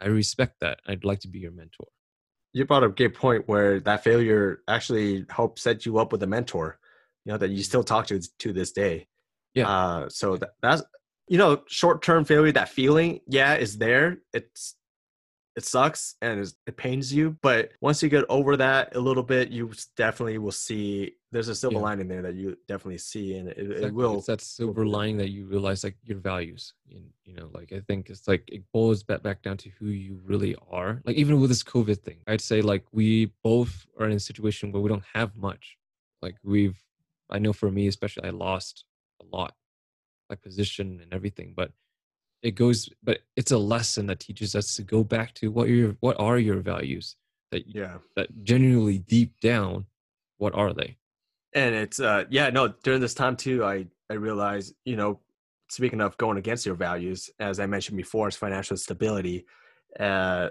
i 0.00 0.06
respect 0.06 0.60
that 0.60 0.78
i'd 0.86 1.04
like 1.04 1.20
to 1.20 1.28
be 1.28 1.40
your 1.40 1.50
mentor 1.50 1.88
You 2.52 2.66
brought 2.66 2.84
up 2.84 2.92
a 2.92 2.94
great 2.94 3.14
point 3.14 3.48
where 3.48 3.80
that 3.80 4.04
failure 4.04 4.60
actually 4.68 5.24
helped 5.30 5.58
set 5.58 5.86
you 5.86 5.98
up 5.98 6.12
with 6.12 6.22
a 6.22 6.26
mentor, 6.26 6.78
you 7.24 7.32
know, 7.32 7.38
that 7.38 7.50
you 7.50 7.62
still 7.62 7.82
talk 7.82 8.06
to 8.08 8.20
to 8.40 8.52
this 8.52 8.72
day. 8.72 9.08
Yeah. 9.54 9.68
Uh, 9.68 10.08
so 10.10 10.36
that, 10.36 10.50
that's 10.60 10.82
you 11.28 11.38
know, 11.38 11.62
short 11.66 12.02
term 12.02 12.24
failure, 12.24 12.52
that 12.52 12.68
feeling, 12.68 13.20
yeah, 13.26 13.54
is 13.54 13.78
there. 13.78 14.18
It's 14.34 14.76
it 15.54 15.64
sucks 15.64 16.16
and 16.22 16.40
it 16.66 16.76
pains 16.76 17.12
you, 17.12 17.36
but 17.42 17.72
once 17.80 18.02
you 18.02 18.08
get 18.08 18.24
over 18.30 18.56
that 18.56 18.96
a 18.96 19.00
little 19.00 19.22
bit, 19.22 19.50
you 19.50 19.70
definitely 19.96 20.38
will 20.38 20.52
see. 20.52 21.14
There's 21.30 21.48
a 21.48 21.54
silver 21.54 21.76
Yeah. 21.76 21.82
lining 21.82 22.08
there 22.08 22.22
that 22.22 22.34
you 22.34 22.56
definitely 22.68 22.98
see, 22.98 23.34
and 23.36 23.48
it, 23.48 23.58
it 23.58 23.94
will. 23.94 24.18
It's 24.18 24.26
that 24.26 24.40
silver 24.40 24.86
lining 24.86 25.18
that 25.18 25.30
you 25.30 25.44
realize 25.44 25.84
like 25.84 25.96
your 26.04 26.18
values. 26.18 26.72
And 26.90 27.04
you 27.24 27.34
know, 27.34 27.50
like 27.52 27.72
I 27.72 27.80
think 27.80 28.08
it's 28.08 28.26
like 28.26 28.44
it 28.50 28.62
boils 28.72 29.02
back 29.02 29.22
back 29.22 29.42
down 29.42 29.58
to 29.58 29.70
who 29.78 29.86
you 29.86 30.20
really 30.24 30.56
are. 30.70 31.02
Like 31.04 31.16
even 31.16 31.40
with 31.40 31.50
this 31.50 31.62
COVID 31.62 31.98
thing, 31.98 32.18
I'd 32.26 32.40
say 32.40 32.62
like 32.62 32.84
we 32.92 33.32
both 33.44 33.86
are 33.98 34.06
in 34.06 34.12
a 34.12 34.20
situation 34.20 34.72
where 34.72 34.82
we 34.82 34.88
don't 34.88 35.04
have 35.12 35.36
much. 35.36 35.76
Like 36.22 36.36
we've 36.42 36.80
I 37.30 37.38
know 37.38 37.52
for 37.52 37.70
me 37.70 37.88
especially 37.88 38.24
I 38.24 38.30
lost 38.30 38.84
a 39.20 39.36
lot, 39.36 39.54
like 40.30 40.40
position 40.42 41.00
and 41.02 41.12
everything. 41.12 41.52
But 41.54 41.72
it 42.42 42.52
goes 42.52 42.88
but 43.02 43.20
it's 43.36 43.52
a 43.52 43.58
lesson 43.58 44.06
that 44.06 44.20
teaches 44.20 44.54
us 44.54 44.74
to 44.76 44.82
go 44.82 45.04
back 45.04 45.32
to 45.34 45.50
what 45.50 45.68
your 45.68 45.96
what 46.00 46.18
are 46.20 46.38
your 46.38 46.60
values 46.60 47.16
that 47.50 47.64
Yeah. 47.66 47.98
that 48.16 48.28
genuinely 48.44 48.98
deep 48.98 49.38
down, 49.40 49.86
what 50.38 50.54
are 50.54 50.72
they? 50.72 50.96
and 51.54 51.74
it's 51.74 52.00
uh 52.00 52.24
yeah 52.30 52.48
no 52.48 52.68
during 52.82 53.00
this 53.00 53.12
time 53.14 53.36
too 53.36 53.62
i 53.62 53.86
i 54.08 54.14
realized 54.14 54.74
you 54.86 54.96
know 54.96 55.20
speaking 55.68 56.00
of 56.00 56.16
going 56.16 56.38
against 56.38 56.64
your 56.64 56.74
values 56.74 57.28
as 57.38 57.60
i 57.60 57.66
mentioned 57.66 57.96
before 57.96 58.28
is 58.28 58.36
financial 58.36 58.74
stability 58.76 59.44
uh 60.00 60.48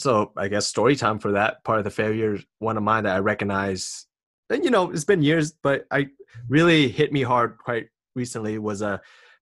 so 0.00 0.32
i 0.36 0.48
guess 0.48 0.66
story 0.66 0.96
time 0.96 1.20
for 1.20 1.30
that 1.32 1.62
part 1.62 1.78
of 1.78 1.84
the 1.84 1.90
failure 1.90 2.36
one 2.58 2.76
of 2.76 2.82
mine 2.82 3.04
that 3.04 3.14
i 3.14 3.18
recognize 3.20 4.06
and 4.48 4.64
you 4.64 4.70
know 4.72 4.90
it's 4.90 5.04
been 5.04 5.22
years 5.22 5.52
but 5.62 5.86
i 5.92 6.08
really 6.48 6.88
hit 6.88 7.12
me 7.12 7.22
hard 7.22 7.56
quite 7.56 7.88
recently 8.16 8.58
was 8.58 8.82
uh 8.82 8.98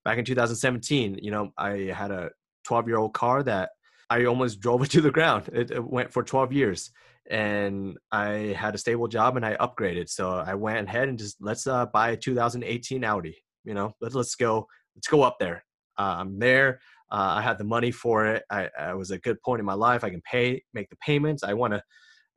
back 0.09 0.19
in 0.19 0.25
2017 0.25 1.19
you 1.21 1.31
know 1.31 1.53
i 1.59 1.93
had 1.95 2.11
a 2.11 2.31
12 2.65 2.89
year 2.89 2.97
old 2.97 3.13
car 3.13 3.43
that 3.43 3.71
i 4.09 4.25
almost 4.25 4.59
drove 4.65 4.83
it 4.83 4.91
to 4.91 5.03
the 5.03 5.11
ground 5.11 5.49
it, 5.53 5.71
it 5.71 5.85
went 5.85 6.11
for 6.11 6.23
12 6.23 6.53
years 6.53 6.91
and 7.31 7.99
I 8.11 8.57
had 8.59 8.75
a 8.75 8.79
stable 8.79 9.07
job 9.07 9.37
and 9.37 9.45
I 9.45 9.55
upgraded. 9.57 10.09
So 10.09 10.31
I 10.31 10.55
went 10.55 10.89
ahead 10.89 11.09
and 11.09 11.19
just 11.19 11.37
let's 11.41 11.67
uh, 11.67 11.87
buy 11.87 12.13
a 12.13 12.17
2018 12.17 13.05
Audi. 13.05 13.37
You 13.65 13.75
know, 13.75 13.93
let's 14.01 14.15
let's 14.15 14.35
go 14.35 14.67
let's 14.97 15.09
go 15.09 15.23
up 15.23 15.37
there. 15.39 15.63
Uh, 15.99 16.17
I'm 16.19 16.39
there. 16.39 16.81
Uh, 17.11 17.35
I 17.37 17.43
had 17.43 17.59
the 17.59 17.65
money 17.65 17.91
for 17.91 18.27
it. 18.27 18.45
I, 18.51 18.71
I 18.79 18.95
was 18.95 19.11
a 19.11 19.19
good 19.19 19.41
point 19.43 19.61
in 19.61 19.67
my 19.67 19.75
life. 19.75 20.05
I 20.05 20.11
can 20.11 20.23
pay, 20.23 20.63
make 20.73 20.89
the 20.91 20.97
payments. 20.97 21.43
I 21.43 21.55
want 21.55 21.75
to, 21.75 21.83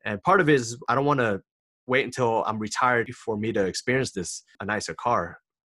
and 0.03 0.21
part 0.23 0.41
of 0.41 0.49
it 0.49 0.55
is 0.55 0.77
I 0.89 0.95
don't 0.95 1.05
want 1.05 1.19
to 1.19 1.41
wait 1.87 2.05
until 2.05 2.43
I'm 2.45 2.59
retired 2.59 3.13
for 3.13 3.37
me 3.37 3.51
to 3.53 3.65
experience 3.65 4.11
this 4.11 4.43
a 4.59 4.65
nicer 4.65 4.93
car. 4.93 5.37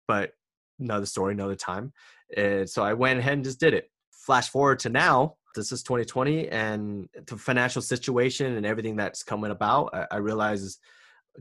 But 0.08 0.32
another 0.82 1.06
story, 1.06 1.34
another 1.34 1.56
time. 1.56 1.94
And 2.36 2.70
so 2.70 2.84
I 2.84 2.94
went 2.94 3.20
ahead 3.20 3.34
and 3.34 3.44
just 3.44 3.60
did 3.60 3.74
it. 3.74 3.90
Flash 4.12 4.50
forward 4.50 4.80
to 4.80 4.90
now, 4.90 5.36
this 5.56 5.72
is 5.72 5.84
2020, 5.84 6.50
and 6.50 7.10
the 7.28 7.38
financial 7.38 7.82
situation 7.82 8.56
and 8.56 8.66
everything 8.66 8.96
that's 8.96 9.24
coming 9.24 9.52
about, 9.52 9.90
I, 9.94 10.08
I 10.12 10.18
realize 10.18 10.78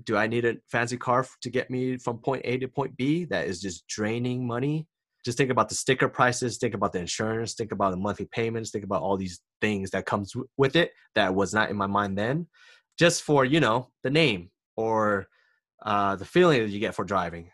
do 0.05 0.16
I 0.16 0.26
need 0.26 0.44
a 0.44 0.57
fancy 0.68 0.96
car 0.96 1.26
to 1.42 1.50
get 1.50 1.70
me 1.70 1.96
from 1.96 2.18
point 2.18 2.42
A 2.44 2.59
to 2.59 2.68
point 2.68 2.96
B 2.96 3.24
that 3.26 3.46
is 3.46 3.61
just 3.61 3.87
draining 3.87 4.46
money? 4.46 4.87
Just 5.24 5.37
think 5.37 5.50
about 5.50 5.68
the 5.68 5.74
sticker 5.74 6.09
prices, 6.09 6.57
think 6.59 6.74
about 6.74 6.92
the 6.92 6.98
insurance, 6.98 7.55
think 7.55 7.72
about 7.72 7.90
the 7.90 7.98
monthly 7.98 8.26
payments, 8.26 8.70
think 8.70 8.85
about 8.85 9.03
all 9.03 9.16
these 9.16 9.40
things 9.61 9.90
that 9.90 10.07
comes 10.07 10.33
with 10.57 10.76
it 10.76 10.92
that 11.14 11.35
was 11.35 11.53
not 11.53 11.70
in 11.70 11.76
my 11.76 11.87
mind 11.87 12.16
then. 12.16 12.46
Just 12.98 13.22
for, 13.22 13.44
you 13.44 13.61
know, 13.61 13.90
the 14.03 14.11
name 14.11 14.50
or 14.76 15.26
uh, 15.85 16.16
the 16.16 16.24
feeling 16.24 16.62
that 16.62 16.70
you 16.70 16.81
get 16.81 16.94
for 16.94 17.05
driving. 17.05 17.50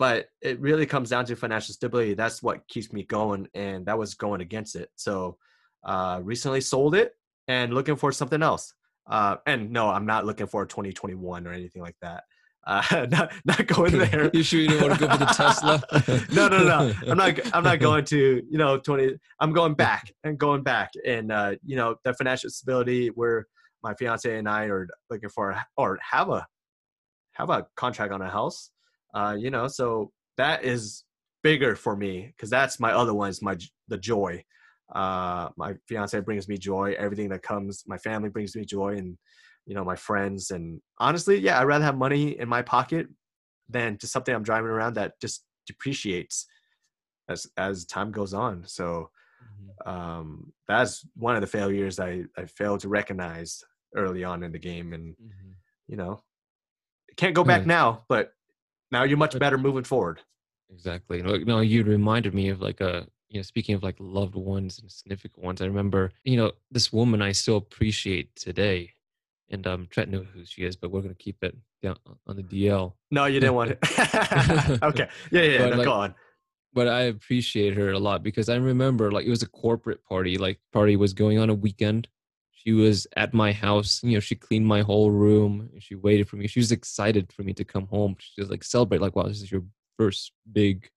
But 0.00 0.28
it 0.40 0.58
really 0.60 0.86
comes 0.86 1.10
down 1.10 1.26
to 1.26 1.36
financial 1.36 1.74
stability. 1.74 2.14
That's 2.14 2.42
what 2.42 2.66
keeps 2.68 2.90
me 2.90 3.02
going, 3.02 3.48
and 3.52 3.84
that 3.84 3.98
was 3.98 4.14
going 4.14 4.40
against 4.40 4.74
it. 4.74 4.88
So 4.96 5.36
uh, 5.84 6.20
recently 6.22 6.62
sold 6.62 6.94
it 6.94 7.12
and 7.48 7.74
looking 7.74 7.96
for 7.96 8.10
something 8.10 8.42
else. 8.42 8.72
Uh, 9.06 9.36
and 9.46 9.70
no, 9.70 9.90
I'm 9.90 10.06
not 10.06 10.24
looking 10.24 10.46
for 10.46 10.62
a 10.62 10.66
2021 10.66 11.46
or 11.46 11.52
anything 11.52 11.82
like 11.82 11.96
that. 12.00 12.24
Uh, 12.66 13.06
not 13.10 13.32
not 13.44 13.66
going 13.66 13.98
there. 13.98 14.30
you 14.32 14.42
sure 14.42 14.60
you 14.60 14.68
don't 14.68 14.88
want 14.88 14.98
to 14.98 15.06
go 15.06 15.12
for 15.12 15.18
the 15.18 15.26
Tesla? 15.26 15.82
no, 16.32 16.48
no, 16.48 16.64
no. 16.64 16.94
I'm 17.06 17.18
not. 17.18 17.54
I'm 17.54 17.64
not 17.64 17.78
going 17.78 18.06
to. 18.06 18.42
You 18.48 18.58
know, 18.58 18.78
20. 18.78 19.18
I'm 19.38 19.52
going 19.52 19.74
back 19.74 20.10
and 20.24 20.38
going 20.38 20.62
back, 20.62 20.92
and 21.06 21.30
uh, 21.30 21.56
you 21.62 21.76
know, 21.76 21.96
the 22.04 22.14
financial 22.14 22.48
stability 22.48 23.08
where 23.08 23.46
my 23.82 23.92
fiance 23.92 24.34
and 24.34 24.48
I 24.48 24.64
are 24.64 24.88
looking 25.10 25.28
for 25.28 25.60
or 25.76 25.98
have 26.10 26.30
a 26.30 26.46
have 27.32 27.50
a 27.50 27.66
contract 27.76 28.14
on 28.14 28.22
a 28.22 28.30
house. 28.30 28.70
Uh, 29.14 29.36
you 29.38 29.50
know, 29.50 29.66
so 29.66 30.12
that 30.36 30.64
is 30.64 31.04
bigger 31.42 31.74
for 31.74 31.96
me 31.96 32.32
because 32.34 32.50
that's 32.50 32.80
my 32.80 32.92
other 32.92 33.14
one 33.14 33.30
is 33.30 33.42
my 33.42 33.56
the 33.88 33.98
joy. 33.98 34.42
Uh, 34.94 35.48
my 35.56 35.74
fiance 35.86 36.18
brings 36.20 36.48
me 36.48 36.58
joy. 36.58 36.94
Everything 36.98 37.28
that 37.28 37.42
comes, 37.42 37.84
my 37.86 37.98
family 37.98 38.28
brings 38.28 38.56
me 38.56 38.64
joy, 38.64 38.96
and 38.96 39.16
you 39.66 39.74
know 39.74 39.84
my 39.84 39.96
friends. 39.96 40.50
And 40.50 40.80
honestly, 40.98 41.38
yeah, 41.38 41.60
I'd 41.60 41.64
rather 41.64 41.84
have 41.84 41.96
money 41.96 42.38
in 42.38 42.48
my 42.48 42.62
pocket 42.62 43.06
than 43.68 43.98
just 43.98 44.12
something 44.12 44.34
I'm 44.34 44.42
driving 44.42 44.70
around 44.70 44.94
that 44.94 45.20
just 45.20 45.44
depreciates 45.66 46.46
as 47.28 47.46
as 47.56 47.84
time 47.84 48.10
goes 48.10 48.34
on. 48.34 48.64
So 48.66 49.10
mm-hmm. 49.42 49.90
um, 49.90 50.52
that's 50.66 51.06
one 51.14 51.36
of 51.36 51.40
the 51.40 51.46
failures 51.46 52.00
I 52.00 52.24
I 52.36 52.46
failed 52.46 52.80
to 52.80 52.88
recognize 52.88 53.62
early 53.96 54.24
on 54.24 54.42
in 54.42 54.52
the 54.52 54.58
game, 54.58 54.92
and 54.92 55.12
mm-hmm. 55.14 55.50
you 55.88 55.96
know, 55.96 56.22
can't 57.16 57.34
go 57.34 57.44
back 57.44 57.62
yeah. 57.62 57.68
now, 57.68 58.04
but 58.08 58.32
now 58.90 59.04
you're 59.04 59.18
much 59.18 59.38
better 59.38 59.58
moving 59.58 59.84
forward. 59.84 60.20
Exactly. 60.72 61.22
No, 61.22 61.60
you 61.60 61.82
reminded 61.84 62.34
me 62.34 62.48
of 62.48 62.60
like 62.60 62.80
a 62.80 63.06
you 63.30 63.38
know, 63.38 63.42
speaking 63.42 63.76
of 63.76 63.82
like 63.82 63.96
loved 64.00 64.34
ones 64.34 64.80
and 64.80 64.90
significant 64.90 65.44
ones, 65.44 65.62
I 65.62 65.66
remember, 65.66 66.10
you 66.24 66.36
know, 66.36 66.52
this 66.70 66.92
woman 66.92 67.22
I 67.22 67.32
still 67.32 67.56
appreciate 67.56 68.34
today. 68.34 68.92
And 69.52 69.66
um, 69.66 69.88
Triet 69.90 70.08
knew 70.08 70.24
who 70.24 70.44
she 70.44 70.62
is, 70.62 70.76
but 70.76 70.90
we're 70.90 71.00
gonna 71.00 71.14
keep 71.14 71.42
it 71.42 71.56
down 71.82 71.96
on 72.26 72.36
the 72.36 72.42
DL. 72.42 72.92
No, 73.10 73.26
you 73.26 73.40
didn't 73.40 73.54
want 73.54 73.72
it. 73.72 73.78
okay, 74.82 75.08
yeah, 75.30 75.42
yeah, 75.42 75.58
but, 75.58 75.70
no, 75.70 75.76
like, 75.76 75.84
go 75.84 75.92
on. 75.92 76.14
But 76.72 76.86
I 76.86 77.02
appreciate 77.02 77.74
her 77.74 77.90
a 77.90 77.98
lot 77.98 78.22
because 78.22 78.48
I 78.48 78.56
remember 78.56 79.10
like 79.10 79.26
it 79.26 79.30
was 79.30 79.42
a 79.42 79.48
corporate 79.48 80.04
party. 80.04 80.38
Like 80.38 80.60
party 80.72 80.94
was 80.94 81.14
going 81.14 81.38
on 81.38 81.50
a 81.50 81.54
weekend. 81.54 82.06
She 82.62 82.72
was 82.72 83.06
at 83.16 83.32
my 83.32 83.52
house. 83.52 84.00
You 84.02 84.14
know, 84.14 84.20
she 84.20 84.34
cleaned 84.34 84.66
my 84.66 84.82
whole 84.82 85.10
room. 85.10 85.70
She 85.78 85.94
waited 85.94 86.28
for 86.28 86.36
me. 86.36 86.46
She 86.46 86.60
was 86.60 86.72
excited 86.72 87.32
for 87.32 87.42
me 87.42 87.54
to 87.54 87.64
come 87.64 87.86
home. 87.86 88.16
She 88.18 88.40
was 88.40 88.50
like 88.50 88.64
celebrate, 88.64 89.00
like, 89.00 89.16
wow, 89.16 89.28
this 89.28 89.42
is 89.42 89.50
your 89.50 89.64
first 89.96 90.32
big 90.52 90.90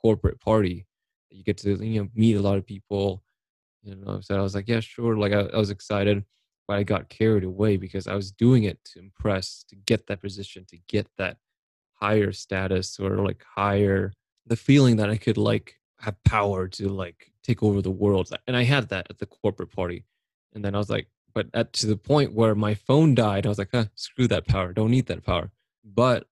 corporate 0.00 0.40
party 0.40 0.86
you 1.30 1.44
get 1.44 1.58
to 1.58 1.74
you 1.84 2.02
know 2.02 2.08
meet 2.14 2.36
a 2.36 2.40
lot 2.40 2.56
of 2.56 2.66
people 2.66 3.22
you 3.82 3.94
know 3.94 4.20
so 4.20 4.36
i 4.36 4.40
was 4.40 4.54
like 4.54 4.68
yeah 4.68 4.80
sure 4.80 5.16
like 5.16 5.32
I, 5.32 5.40
I, 5.40 5.56
was 5.56 5.70
excited 5.70 6.24
but 6.66 6.76
i 6.76 6.82
got 6.82 7.08
carried 7.08 7.44
away 7.44 7.76
because 7.76 8.06
i 8.06 8.14
was 8.14 8.30
doing 8.32 8.64
it 8.64 8.78
to 8.86 8.98
impress 8.98 9.64
to 9.68 9.76
get 9.76 10.06
that 10.06 10.20
position 10.20 10.64
to 10.68 10.78
get 10.88 11.08
that 11.18 11.36
higher 11.94 12.32
status 12.32 12.98
or 12.98 13.16
like 13.18 13.44
higher 13.54 14.12
the 14.46 14.56
feeling 14.56 14.96
that 14.96 15.10
i 15.10 15.16
could 15.16 15.38
like 15.38 15.76
have 16.00 16.22
power 16.24 16.68
to 16.68 16.88
like 16.88 17.32
take 17.42 17.62
over 17.62 17.80
the 17.80 17.90
world 17.90 18.30
and 18.46 18.56
i 18.56 18.64
had 18.64 18.88
that 18.88 19.06
at 19.10 19.18
the 19.18 19.26
corporate 19.26 19.72
party 19.72 20.04
and 20.54 20.64
then 20.64 20.74
i 20.74 20.78
was 20.78 20.90
like 20.90 21.08
but 21.34 21.46
at 21.52 21.72
to 21.72 21.86
the 21.86 21.96
point 21.96 22.32
where 22.32 22.54
my 22.54 22.74
phone 22.74 23.14
died 23.14 23.46
i 23.46 23.48
was 23.48 23.58
like 23.58 23.70
huh, 23.72 23.86
screw 23.94 24.26
that 24.26 24.46
power 24.46 24.72
don't 24.72 24.90
need 24.90 25.06
that 25.06 25.24
power 25.24 25.50
but 25.84 26.26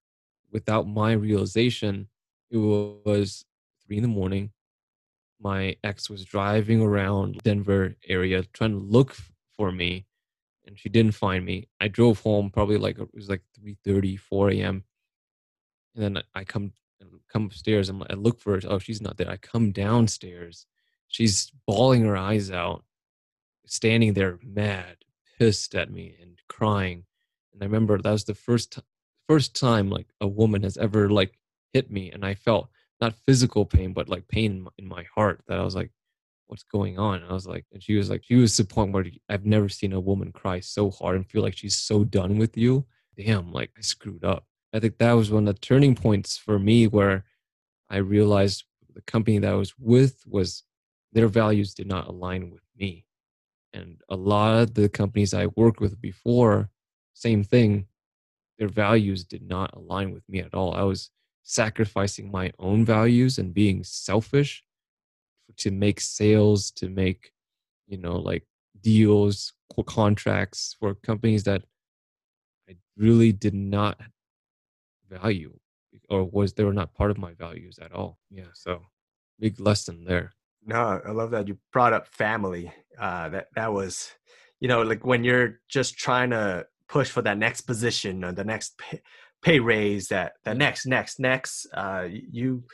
without 0.53 0.87
my 0.87 1.13
realization 1.13 2.09
it 2.51 2.59
was 2.59 3.45
three 3.85 3.97
in 3.97 4.03
the 4.03 4.09
morning 4.09 4.51
my 5.41 5.77
ex 5.85 6.09
was 6.09 6.25
driving 6.25 6.81
around 6.81 7.39
Denver 7.45 7.95
area 8.09 8.43
trying 8.53 8.73
to 8.73 8.79
look 8.79 9.15
for 9.57 9.71
me 9.71 10.07
and 10.67 10.79
she 10.79 10.89
didn't 10.89 11.15
find 11.15 11.45
me. 11.45 11.69
I 11.81 11.89
drove 11.89 12.21
home 12.21 12.51
probably 12.51 12.79
like 12.79 12.99
it 12.99 13.15
was 13.15 13.29
like 13.29 13.43
3 13.61 13.77
30, 13.85 14.17
4 14.17 14.51
a.m. 14.51 14.85
And 15.95 16.03
then 16.03 16.23
I 16.35 16.45
come 16.45 16.73
come 17.31 17.45
upstairs 17.47 17.89
and 17.89 18.03
I 18.09 18.15
look 18.15 18.41
for 18.41 18.55
her. 18.55 18.61
Oh, 18.67 18.79
she's 18.79 19.03
not 19.03 19.17
there. 19.17 19.29
I 19.29 19.37
come 19.37 19.73
downstairs. 19.73 20.67
She's 21.09 21.53
bawling 21.67 22.05
her 22.05 22.17
eyes 22.17 22.51
out, 22.51 22.85
standing 23.67 24.15
there 24.15 24.39
mad, 24.43 24.97
pissed 25.39 25.75
at 25.75 25.91
me 25.91 26.17
and 26.21 26.41
crying. 26.49 27.05
And 27.53 27.63
I 27.63 27.67
remember 27.67 27.99
that 27.99 28.11
was 28.11 28.25
the 28.25 28.35
first 28.35 28.79
first 29.29 29.59
time 29.59 29.89
like 29.89 30.09
a 30.21 30.27
woman 30.27 30.63
has 30.63 30.77
ever 30.77 31.09
like 31.09 31.39
hit 31.73 31.91
me 31.91 32.11
and 32.11 32.25
I 32.25 32.35
felt 32.35 32.69
not 33.01 33.15
physical 33.27 33.65
pain, 33.65 33.93
but 33.93 34.09
like 34.09 34.29
pain 34.29 34.67
in 34.79 34.87
my 34.87 35.05
heart 35.15 35.41
that 35.49 35.59
I 35.59 35.65
was 35.65 35.75
like, 35.75 35.91
what's 36.47 36.63
going 36.63 36.99
on? 36.99 37.23
And 37.23 37.31
I 37.31 37.33
was 37.33 37.47
like, 37.47 37.65
and 37.73 37.83
she 37.83 37.97
was 37.97 38.11
like, 38.11 38.23
she 38.25 38.37
was 38.37 38.57
the 38.57 38.65
point 38.65 38.93
where 38.93 39.05
I've 39.29 39.47
never 39.47 39.69
seen 39.69 39.93
a 39.93 40.01
woman 40.01 40.33
cry 40.33 40.61
so 40.61 40.91
hard 40.91 41.17
and 41.17 41.29
feel 41.29 41.43
like 41.43 41.57
she's 41.57 41.77
so 41.77 42.05
done 42.05 42.39
with 42.39 42.57
you. 42.57 42.87
Damn, 43.17 43.53
like 43.53 43.71
I 43.77 43.81
screwed 43.81 44.25
up. 44.25 44.47
I 44.73 44.81
think 44.81 44.99
that 44.99 45.13
was 45.13 45.31
one 45.31 45.49
of 45.49 45.55
the 45.55 45.61
turning 45.61 45.95
points 45.95 46.37
for 46.37 46.59
me 46.59 46.87
where 46.87 47.25
I 47.89 47.99
realized 47.99 48.65
the 48.93 49.03
company 49.03 49.39
that 49.39 49.53
I 49.53 49.57
was 49.57 49.75
with 49.79 50.23
was 50.27 50.65
their 51.13 51.29
values 51.29 51.75
did 51.75 51.87
not 51.87 52.09
align 52.09 52.51
with 52.51 52.63
me. 52.77 53.05
And 53.75 54.01
a 54.09 54.17
lot 54.17 54.63
of 54.63 54.75
the 54.75 54.89
companies 54.89 55.35
I 55.35 55.47
worked 55.57 55.81
with 55.81 56.01
before, 56.01 56.71
same 57.13 57.45
thing, 57.45 57.87
their 58.59 58.69
values 58.69 59.25
did 59.25 59.43
not 59.43 59.75
align 59.75 60.13
with 60.13 60.23
me 60.29 60.39
at 60.41 60.55
all. 60.55 60.75
I 60.75 60.83
was 60.83 61.11
sacrificing 61.43 62.31
my 62.31 62.53
own 62.59 62.85
values 62.85 63.39
and 63.39 63.53
being 63.53 63.85
selfish 63.85 64.65
to 65.59 65.71
make 65.71 66.01
sales 66.01 66.71
to 66.71 66.89
make 66.89 67.33
you 67.87 67.99
know 67.99 68.17
like 68.17 68.47
deals 68.81 69.53
contracts 69.87 70.77
for 70.79 70.95
companies 70.95 71.43
that 71.45 71.63
i 72.69 72.75
really 72.97 73.33
did 73.33 73.55
not 73.55 74.01
value 75.11 75.53
or 76.09 76.25
was 76.25 76.53
they 76.53 76.65
were 76.65 76.73
not 76.73 76.95
part 76.95 77.11
of 77.11 77.19
my 77.19 77.33
values 77.35 77.79
at 77.81 77.93
all. 77.93 78.19
Yeah 78.31 78.53
so 78.53 78.83
big 79.39 79.61
lesson 79.61 80.05
there 80.05 80.33
no 80.67 81.01
i 81.07 81.11
love 81.11 81.31
that 81.31 81.49
you 81.49 81.59
brought 81.73 81.93
up 81.93 82.07
family 82.09 82.73
uh 82.99 83.29
that 83.29 83.47
that 83.55 83.73
was 83.73 84.11
you 84.61 84.69
know 84.69 84.83
like 84.83 85.05
when 85.05 85.25
you're 85.25 85.61
just 85.69 85.97
trying 85.97 86.31
to 86.31 86.67
push 86.89 87.11
for 87.11 87.23
that 87.23 87.39
next 87.39 87.63
position 87.63 88.25
or 88.25 88.33
the 88.33 88.45
next 88.45 88.81
pay 89.43 89.61
raise 89.61 90.09
that 90.09 90.35
the 90.45 90.55
next 90.55 90.87
next 90.87 91.21
next 91.21 91.67
uh 91.75 92.07
you 92.09 92.65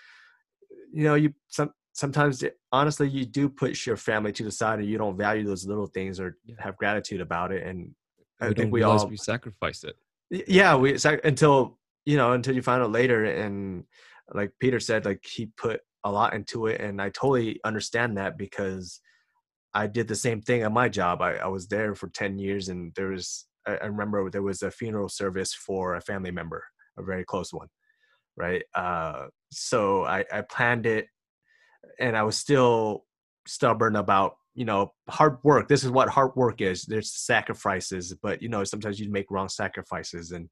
you 0.93 1.05
know 1.05 1.15
you 1.15 1.33
some 1.49 1.73
sometimes 1.93 2.45
honestly 2.73 3.09
you 3.09 3.25
do 3.25 3.49
push 3.49 3.87
your 3.87 3.97
family 3.97 4.33
to 4.33 4.45
the 4.45 4.51
side 4.51 4.79
and 4.79 4.89
you 4.89 4.97
don't 4.97 5.17
value 5.17 5.45
those 5.45 5.67
little 5.67 5.87
things 5.87 6.21
or 6.21 6.37
have 6.59 6.77
gratitude 6.77 7.21
about 7.21 7.53
it 7.53 7.67
and 7.67 7.93
we 8.41 8.47
i 8.47 8.53
think 8.53 8.73
we 8.73 8.83
all 8.83 9.07
we 9.09 9.17
sacrifice 9.17 9.85
it. 9.85 9.97
Yeah 10.31 10.77
we 10.77 10.97
until 11.25 11.79
you 12.05 12.17
know 12.17 12.33
until 12.33 12.55
you 12.55 12.63
find 12.63 12.83
out 12.83 12.93
later 12.93 13.25
and 13.25 13.85
like 14.33 14.53
peter 14.61 14.79
said 14.79 15.05
like 15.05 15.25
he 15.25 15.47
put 15.47 15.81
a 16.05 16.11
lot 16.11 16.35
into 16.35 16.67
it 16.67 16.81
and 16.81 17.01
i 17.01 17.09
totally 17.11 17.61
understand 17.65 18.17
that 18.17 18.39
because 18.39 19.01
i 19.75 19.87
did 19.87 20.09
the 20.09 20.15
same 20.15 20.41
thing 20.41 20.63
at 20.63 20.73
my 20.73 20.89
job 20.89 21.21
i, 21.21 21.35
I 21.35 21.47
was 21.47 21.69
there 21.69 21.95
for 21.95 22.09
10 22.09 22.39
years 22.39 22.69
and 22.69 22.93
there 22.95 23.09
was 23.09 23.47
I 23.67 23.87
remember 23.87 24.31
there 24.31 24.43
was 24.43 24.63
a 24.63 24.71
funeral 24.71 25.09
service 25.09 25.53
for 25.53 25.95
a 25.95 26.01
family 26.01 26.31
member, 26.31 26.65
a 26.99 27.03
very 27.03 27.25
close 27.25 27.53
one, 27.53 27.69
right? 28.37 28.63
Uh, 28.75 29.27
so 29.51 30.05
I, 30.05 30.25
I 30.33 30.43
planned 30.43 30.87
it, 30.87 31.07
and 31.99 32.17
I 32.17 32.23
was 32.23 32.37
still 32.37 33.05
stubborn 33.47 33.97
about 33.97 34.37
you 34.55 34.65
know 34.65 34.93
hard 35.09 35.39
work. 35.45 35.69
This 35.69 35.85
is 35.85 35.91
what 35.91 36.09
hard 36.09 36.33
work 36.37 36.61
is. 36.61 36.85
There's 36.85 37.13
sacrifices, 37.13 38.15
but 38.23 38.43
you 38.43 38.49
know 38.49 38.65
sometimes 38.65 38.99
you 38.99 39.11
make 39.11 39.31
wrong 39.31 39.49
sacrifices, 39.49 40.33
and 40.33 40.49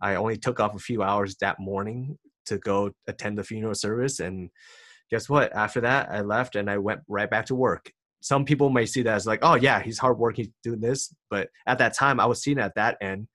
I 0.00 0.16
only 0.16 0.36
took 0.36 0.60
off 0.60 0.74
a 0.74 0.78
few 0.78 1.02
hours 1.02 1.36
that 1.40 1.58
morning 1.58 2.18
to 2.46 2.58
go 2.58 2.90
attend 3.06 3.38
the 3.38 3.44
funeral 3.44 3.74
service, 3.74 4.20
and 4.20 4.50
guess 5.10 5.28
what? 5.28 5.54
After 5.54 5.80
that, 5.82 6.10
I 6.10 6.20
left 6.20 6.56
and 6.56 6.70
I 6.70 6.78
went 6.78 7.00
right 7.08 7.30
back 7.30 7.46
to 7.46 7.54
work. 7.54 7.92
Some 8.20 8.44
people 8.44 8.70
may 8.70 8.86
see 8.86 9.02
that 9.02 9.14
as 9.14 9.26
like, 9.26 9.40
oh 9.42 9.54
yeah, 9.54 9.80
he's 9.80 9.98
hard 9.98 10.18
work, 10.18 10.36
he's 10.36 10.50
doing 10.62 10.80
this. 10.80 11.14
But 11.30 11.48
at 11.66 11.78
that 11.78 11.94
time, 11.94 12.20
I 12.20 12.26
was 12.26 12.42
seen 12.42 12.58
at 12.58 12.74
that 12.76 12.98
end. 13.00 13.28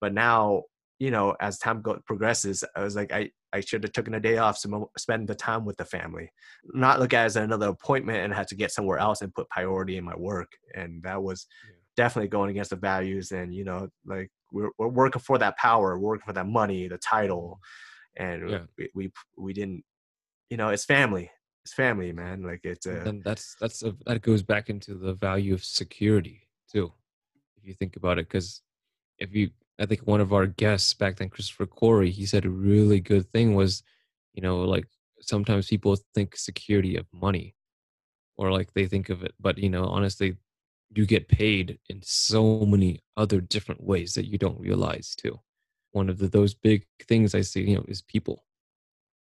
But 0.00 0.12
now, 0.12 0.64
you 0.98 1.10
know, 1.10 1.36
as 1.40 1.58
time 1.58 1.80
go- 1.80 2.00
progresses, 2.06 2.64
I 2.76 2.82
was 2.82 2.96
like, 2.96 3.12
I 3.12 3.30
I 3.52 3.60
should 3.60 3.82
have 3.82 3.92
taken 3.92 4.14
a 4.14 4.20
day 4.20 4.38
off 4.38 4.60
to 4.62 4.86
spend 4.96 5.28
the 5.28 5.34
time 5.34 5.64
with 5.64 5.76
the 5.76 5.84
family, 5.84 6.32
not 6.72 7.00
look 7.00 7.12
at 7.12 7.22
it 7.22 7.26
as 7.26 7.36
another 7.36 7.68
appointment 7.68 8.24
and 8.24 8.32
have 8.32 8.46
to 8.46 8.54
get 8.54 8.72
somewhere 8.72 8.98
else 8.98 9.20
and 9.20 9.34
put 9.34 9.50
priority 9.50 9.98
in 9.98 10.04
my 10.04 10.16
work. 10.16 10.50
And 10.74 11.02
that 11.02 11.22
was 11.22 11.46
yeah. 11.68 11.74
definitely 11.96 12.28
going 12.28 12.50
against 12.50 12.70
the 12.70 12.76
values. 12.76 13.30
And 13.30 13.54
you 13.54 13.64
know, 13.64 13.88
like 14.06 14.30
we're, 14.52 14.70
we're 14.78 14.88
working 14.88 15.20
for 15.20 15.38
that 15.38 15.58
power, 15.58 15.98
we're 15.98 16.08
working 16.08 16.26
for 16.26 16.32
that 16.32 16.46
money, 16.46 16.88
the 16.88 16.98
title, 16.98 17.60
mm-hmm. 18.18 18.32
and 18.32 18.50
yeah. 18.50 18.58
we, 18.78 18.88
we 18.94 19.12
we 19.36 19.52
didn't 19.52 19.84
you 20.52 20.58
know 20.58 20.68
it's 20.68 20.84
family 20.84 21.30
it's 21.64 21.72
family 21.72 22.12
man 22.12 22.42
like 22.42 22.60
it's 22.62 22.86
uh, 22.86 23.04
and 23.06 23.24
that's 23.24 23.56
that's 23.58 23.82
a, 23.82 23.94
that 24.04 24.20
goes 24.20 24.42
back 24.42 24.68
into 24.68 24.92
the 24.92 25.14
value 25.14 25.54
of 25.54 25.64
security 25.64 26.46
too 26.70 26.92
if 27.56 27.66
you 27.66 27.72
think 27.72 27.96
about 27.96 28.18
it 28.18 28.28
because 28.28 28.60
if 29.18 29.34
you 29.34 29.48
i 29.80 29.86
think 29.86 30.02
one 30.02 30.20
of 30.20 30.34
our 30.34 30.44
guests 30.44 30.92
back 30.92 31.16
then 31.16 31.30
christopher 31.30 31.64
corey 31.64 32.10
he 32.10 32.26
said 32.26 32.44
a 32.44 32.50
really 32.50 33.00
good 33.00 33.26
thing 33.32 33.54
was 33.54 33.82
you 34.34 34.42
know 34.42 34.58
like 34.58 34.86
sometimes 35.22 35.68
people 35.68 35.96
think 36.14 36.36
security 36.36 36.96
of 36.96 37.06
money 37.14 37.54
or 38.36 38.52
like 38.52 38.74
they 38.74 38.86
think 38.86 39.08
of 39.08 39.22
it 39.22 39.32
but 39.40 39.56
you 39.56 39.70
know 39.70 39.86
honestly 39.86 40.36
you 40.94 41.06
get 41.06 41.28
paid 41.28 41.78
in 41.88 41.98
so 42.02 42.66
many 42.66 43.00
other 43.16 43.40
different 43.40 43.82
ways 43.82 44.12
that 44.12 44.26
you 44.26 44.36
don't 44.36 44.60
realize 44.60 45.14
too. 45.16 45.40
One 45.92 46.10
of 46.10 46.18
the, 46.18 46.28
those 46.28 46.52
big 46.52 46.84
things 47.08 47.34
i 47.34 47.40
see 47.40 47.62
you 47.62 47.76
know 47.76 47.86
is 47.88 48.02
people 48.02 48.44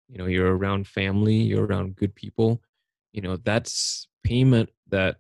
you 0.09 0.19
know 0.19 0.27
you're 0.27 0.57
around 0.57 0.87
family 0.87 1.37
you're 1.37 1.67
around 1.67 1.97
good 1.97 2.15
people 2.15 2.61
you 3.13 3.23
know 3.23 3.37
that's 3.37 4.09
payment 4.25 4.71
that 4.89 5.17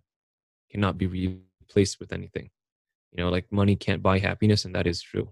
cannot 0.70 0.98
be 0.98 1.38
replaced 1.60 2.00
with 2.00 2.12
anything. 2.12 2.50
You 3.12 3.22
know 3.22 3.30
like 3.30 3.50
money 3.52 3.76
can't 3.76 4.02
buy 4.02 4.18
happiness 4.18 4.64
and 4.64 4.74
that 4.74 4.86
is 4.86 5.00
true. 5.00 5.28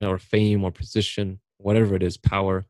Or 0.00 0.18
fame 0.18 0.62
or 0.62 0.70
position 0.70 1.40
whatever 1.58 1.96
it 1.96 2.04
is 2.04 2.16
power 2.16 2.66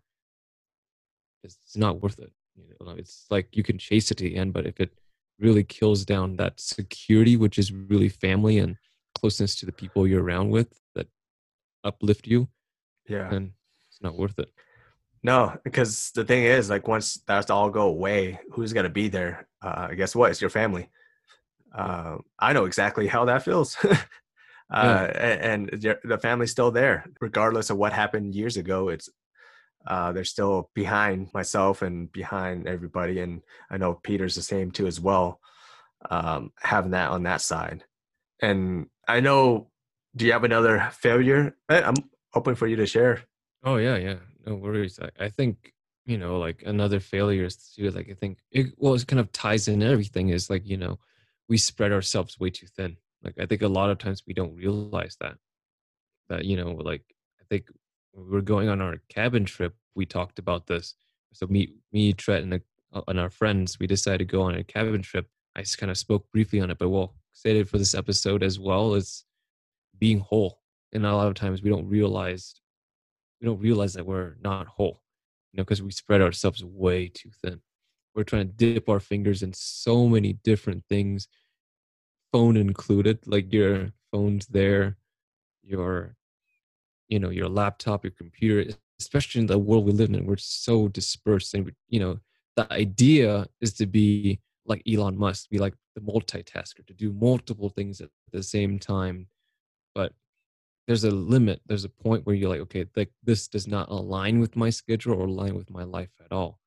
it's 1.44 1.76
not 1.76 2.00
worth 2.00 2.18
it 2.18 2.32
you 2.56 2.64
know, 2.80 2.92
it's 2.92 3.26
like 3.30 3.54
you 3.54 3.62
can 3.62 3.76
chase 3.76 4.10
it 4.10 4.16
to 4.16 4.24
the 4.24 4.36
end 4.36 4.54
but 4.54 4.66
if 4.66 4.80
it 4.80 4.90
really 5.38 5.62
kills 5.62 6.06
down 6.06 6.36
that 6.36 6.58
security 6.58 7.36
which 7.36 7.58
is 7.58 7.70
really 7.70 8.08
family 8.08 8.58
and 8.58 8.76
closeness 9.14 9.54
to 9.56 9.66
the 9.66 9.72
people 9.72 10.06
you're 10.06 10.22
around 10.22 10.48
with 10.48 10.80
that 10.94 11.06
uplift 11.84 12.26
you 12.26 12.48
yeah. 13.06 13.28
then 13.28 13.52
it's 13.90 14.00
not 14.00 14.16
worth 14.16 14.38
it 14.38 14.50
no, 15.22 15.58
because 15.64 16.10
the 16.14 16.24
thing 16.24 16.44
is, 16.44 16.70
like, 16.70 16.86
once 16.86 17.22
that's 17.26 17.50
all 17.50 17.70
go 17.70 17.88
away, 17.88 18.40
who's 18.52 18.72
gonna 18.72 18.88
be 18.88 19.08
there? 19.08 19.48
Uh, 19.60 19.88
guess 19.88 20.14
what? 20.14 20.30
It's 20.30 20.40
your 20.40 20.50
family. 20.50 20.90
Uh, 21.74 22.18
I 22.38 22.52
know 22.52 22.64
exactly 22.64 23.06
how 23.06 23.26
that 23.26 23.42
feels. 23.42 23.76
uh, 24.70 25.08
and, 25.14 25.70
and, 25.70 25.96
the 26.04 26.18
family's 26.18 26.50
still 26.50 26.70
there, 26.70 27.06
regardless 27.20 27.70
of 27.70 27.76
what 27.76 27.92
happened 27.92 28.34
years 28.34 28.56
ago. 28.56 28.88
It's 28.88 29.08
uh, 29.86 30.12
they're 30.12 30.24
still 30.24 30.70
behind 30.74 31.32
myself 31.32 31.82
and 31.82 32.10
behind 32.12 32.66
everybody, 32.66 33.20
and 33.20 33.42
I 33.70 33.78
know 33.78 33.94
Peter's 33.94 34.34
the 34.34 34.42
same 34.42 34.70
too 34.70 34.86
as 34.86 35.00
well. 35.00 35.40
Um, 36.10 36.52
having 36.60 36.92
that 36.92 37.10
on 37.10 37.24
that 37.24 37.40
side, 37.40 37.84
and 38.40 38.86
I 39.06 39.20
know. 39.20 39.70
Do 40.16 40.26
you 40.26 40.32
have 40.32 40.42
another 40.42 40.88
failure? 40.94 41.54
I'm 41.68 41.94
open 42.34 42.56
for 42.56 42.66
you 42.66 42.76
to 42.76 42.86
share. 42.86 43.22
Oh 43.64 43.76
yeah, 43.76 43.96
yeah 43.96 44.16
no 44.46 44.54
worries. 44.54 44.98
I, 45.00 45.24
I 45.24 45.28
think 45.28 45.72
you 46.06 46.16
know, 46.16 46.38
like 46.38 46.62
another 46.64 47.00
failure 47.00 47.44
is 47.44 47.56
too. 47.56 47.90
Like 47.90 48.08
I 48.10 48.14
think 48.14 48.38
it 48.50 48.72
well, 48.78 48.94
it 48.94 49.06
kind 49.06 49.20
of 49.20 49.30
ties 49.32 49.68
in 49.68 49.82
everything. 49.82 50.30
Is 50.30 50.50
like 50.50 50.66
you 50.66 50.76
know, 50.76 50.98
we 51.48 51.58
spread 51.58 51.92
ourselves 51.92 52.40
way 52.40 52.50
too 52.50 52.66
thin. 52.66 52.96
Like 53.22 53.34
I 53.38 53.46
think 53.46 53.62
a 53.62 53.68
lot 53.68 53.90
of 53.90 53.98
times 53.98 54.22
we 54.26 54.34
don't 54.34 54.56
realize 54.56 55.16
that. 55.20 55.36
That 56.28 56.44
you 56.44 56.56
know, 56.56 56.72
like 56.72 57.02
I 57.40 57.44
think 57.50 57.66
we 58.14 58.24
were 58.30 58.42
going 58.42 58.68
on 58.68 58.80
our 58.80 58.96
cabin 59.08 59.44
trip, 59.44 59.74
we 59.94 60.06
talked 60.06 60.38
about 60.38 60.66
this. 60.66 60.94
So 61.34 61.46
me, 61.46 61.74
me, 61.92 62.14
Triet, 62.14 62.42
and, 62.42 62.54
uh, 62.92 63.02
and 63.06 63.20
our 63.20 63.30
friends, 63.30 63.78
we 63.78 63.86
decided 63.86 64.18
to 64.18 64.24
go 64.24 64.42
on 64.42 64.54
a 64.54 64.64
cabin 64.64 65.02
trip. 65.02 65.28
I 65.54 65.60
just 65.60 65.78
kind 65.78 65.90
of 65.90 65.98
spoke 65.98 66.30
briefly 66.32 66.60
on 66.60 66.70
it, 66.70 66.78
but 66.78 66.88
we'll 66.88 67.14
say 67.32 67.58
it 67.58 67.68
for 67.68 67.78
this 67.78 67.94
episode 67.94 68.42
as 68.42 68.58
well 68.58 68.94
as 68.94 69.24
being 69.98 70.20
whole. 70.20 70.60
And 70.92 71.04
a 71.04 71.14
lot 71.14 71.28
of 71.28 71.34
times 71.34 71.62
we 71.62 71.68
don't 71.68 71.86
realize 71.86 72.54
we 73.40 73.46
don't 73.46 73.60
realize 73.60 73.94
that 73.94 74.06
we're 74.06 74.36
not 74.42 74.66
whole, 74.66 75.02
you 75.52 75.58
know, 75.58 75.64
because 75.64 75.82
we 75.82 75.90
spread 75.90 76.20
ourselves 76.20 76.64
way 76.64 77.08
too 77.08 77.30
thin. 77.42 77.60
We're 78.14 78.24
trying 78.24 78.48
to 78.48 78.54
dip 78.54 78.88
our 78.88 79.00
fingers 79.00 79.42
in 79.42 79.52
so 79.52 80.08
many 80.08 80.32
different 80.32 80.84
things, 80.88 81.28
phone 82.32 82.56
included. 82.56 83.20
Like 83.26 83.52
your 83.52 83.92
phone's 84.10 84.46
there, 84.46 84.96
your, 85.62 86.16
you 87.08 87.18
know, 87.20 87.30
your 87.30 87.48
laptop, 87.48 88.04
your 88.04 88.12
computer. 88.12 88.72
Especially 89.00 89.40
in 89.40 89.46
the 89.46 89.56
world 89.58 89.86
we 89.86 89.92
live 89.92 90.10
in, 90.10 90.26
we're 90.26 90.36
so 90.36 90.88
dispersed, 90.88 91.54
and 91.54 91.70
you 91.88 92.00
know, 92.00 92.18
the 92.56 92.72
idea 92.72 93.46
is 93.60 93.72
to 93.74 93.86
be 93.86 94.40
like 94.66 94.82
Elon 94.92 95.16
Musk, 95.16 95.48
be 95.50 95.58
like 95.58 95.74
the 95.94 96.00
multitasker, 96.00 96.84
to 96.84 96.92
do 96.92 97.12
multiple 97.12 97.68
things 97.68 98.00
at 98.00 98.10
the 98.32 98.42
same 98.42 98.76
time. 98.80 99.28
But 99.94 100.14
there's 100.88 101.04
a 101.04 101.10
limit 101.10 101.60
there's 101.66 101.84
a 101.84 101.90
point 101.90 102.24
where 102.24 102.34
you're 102.34 102.48
like 102.48 102.62
okay 102.62 102.86
like 102.96 103.10
this 103.22 103.46
does 103.46 103.68
not 103.68 103.90
align 103.90 104.40
with 104.40 104.56
my 104.56 104.70
schedule 104.70 105.12
or 105.12 105.26
align 105.26 105.54
with 105.54 105.70
my 105.70 105.84
life 105.84 106.10
at 106.24 106.32
all. 106.32 106.58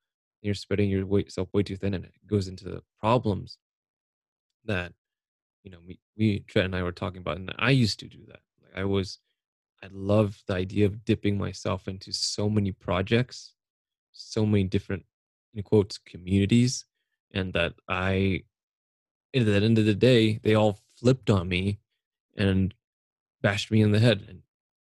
And 0.42 0.48
you're 0.48 0.54
spreading 0.54 0.92
yourself 0.92 1.50
way 1.54 1.64
too 1.64 1.76
thin 1.76 1.96
and 1.96 2.06
it 2.06 2.14
goes 2.28 2.48
into 2.48 2.66
the 2.66 2.84
problems 3.00 3.58
that 4.64 4.94
you 5.64 5.72
know 5.72 5.80
me 6.16 6.46
Triet 6.48 6.66
and 6.66 6.76
I 6.76 6.84
were 6.84 6.92
talking 6.92 7.22
about 7.22 7.38
and 7.38 7.52
I 7.58 7.72
used 7.72 8.00
to 8.02 8.08
do 8.08 8.20
that. 8.28 8.42
Like 8.64 8.80
I 8.80 8.86
was 8.86 9.18
I 9.84 9.88
love 9.92 10.40
the 10.46 10.54
idea 10.54 10.86
of 10.86 11.04
dipping 11.04 11.36
myself 11.40 11.88
into 11.88 12.14
so 12.14 12.48
many 12.48 12.72
projects 12.72 13.56
so 14.12 14.46
many 14.46 14.66
different 14.66 15.04
in 15.56 15.64
quotes 15.64 15.98
communities 15.98 16.86
and 17.34 17.54
that 17.54 17.74
I 17.90 18.44
at 19.36 19.48
the 19.48 19.56
end 19.56 19.80
of 19.80 19.86
the 19.86 19.96
day 19.96 20.40
they 20.44 20.54
all 20.54 20.78
flipped 21.00 21.32
on 21.32 21.50
me 21.50 21.80
and 22.38 22.72
bashed 23.42 23.72
me 23.72 23.82
in 23.82 23.92
the 23.92 24.00
head. 24.00 24.26
And 24.28 24.42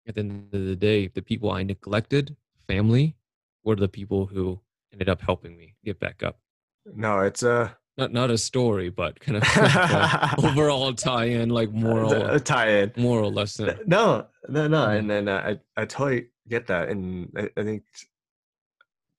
at 0.08 0.16
the 0.16 0.22
end 0.22 0.54
of 0.54 0.66
the 0.66 0.76
day, 0.76 1.08
the 1.08 1.22
people 1.22 1.52
I 1.52 1.64
neglected, 1.64 2.36
family, 2.68 3.16
were 3.64 3.76
the 3.76 3.88
people 3.88 4.28
who 4.28 4.60
ended 4.94 5.10
up 5.10 5.22
helping 5.22 5.58
me 5.58 5.76
get 5.84 6.00
back 6.00 6.24
up. 6.24 6.40
No, 6.86 7.22
it's 7.22 7.44
a 7.44 7.76
not 7.98 8.12
not 8.12 8.30
a 8.30 8.38
story, 8.38 8.90
but 8.90 9.20
kind 9.20 9.38
of 9.38 9.44
like 9.58 10.44
overall 10.44 10.94
tie-in, 10.94 11.50
like 11.50 11.72
moral 11.74 12.14
a 12.14 12.40
tie-in, 12.40 12.92
moral 12.98 13.32
lesson. 13.32 13.80
No, 13.86 14.28
no, 14.50 14.68
no, 14.68 14.86
mm-hmm. 14.86 14.98
and 14.98 15.10
then 15.10 15.28
uh, 15.28 15.58
I 15.78 15.82
I 15.82 15.86
totally 15.86 16.28
get 16.48 16.68
that, 16.68 16.90
and 16.90 17.32
I, 17.36 17.50
I 17.58 17.64
think, 17.64 17.84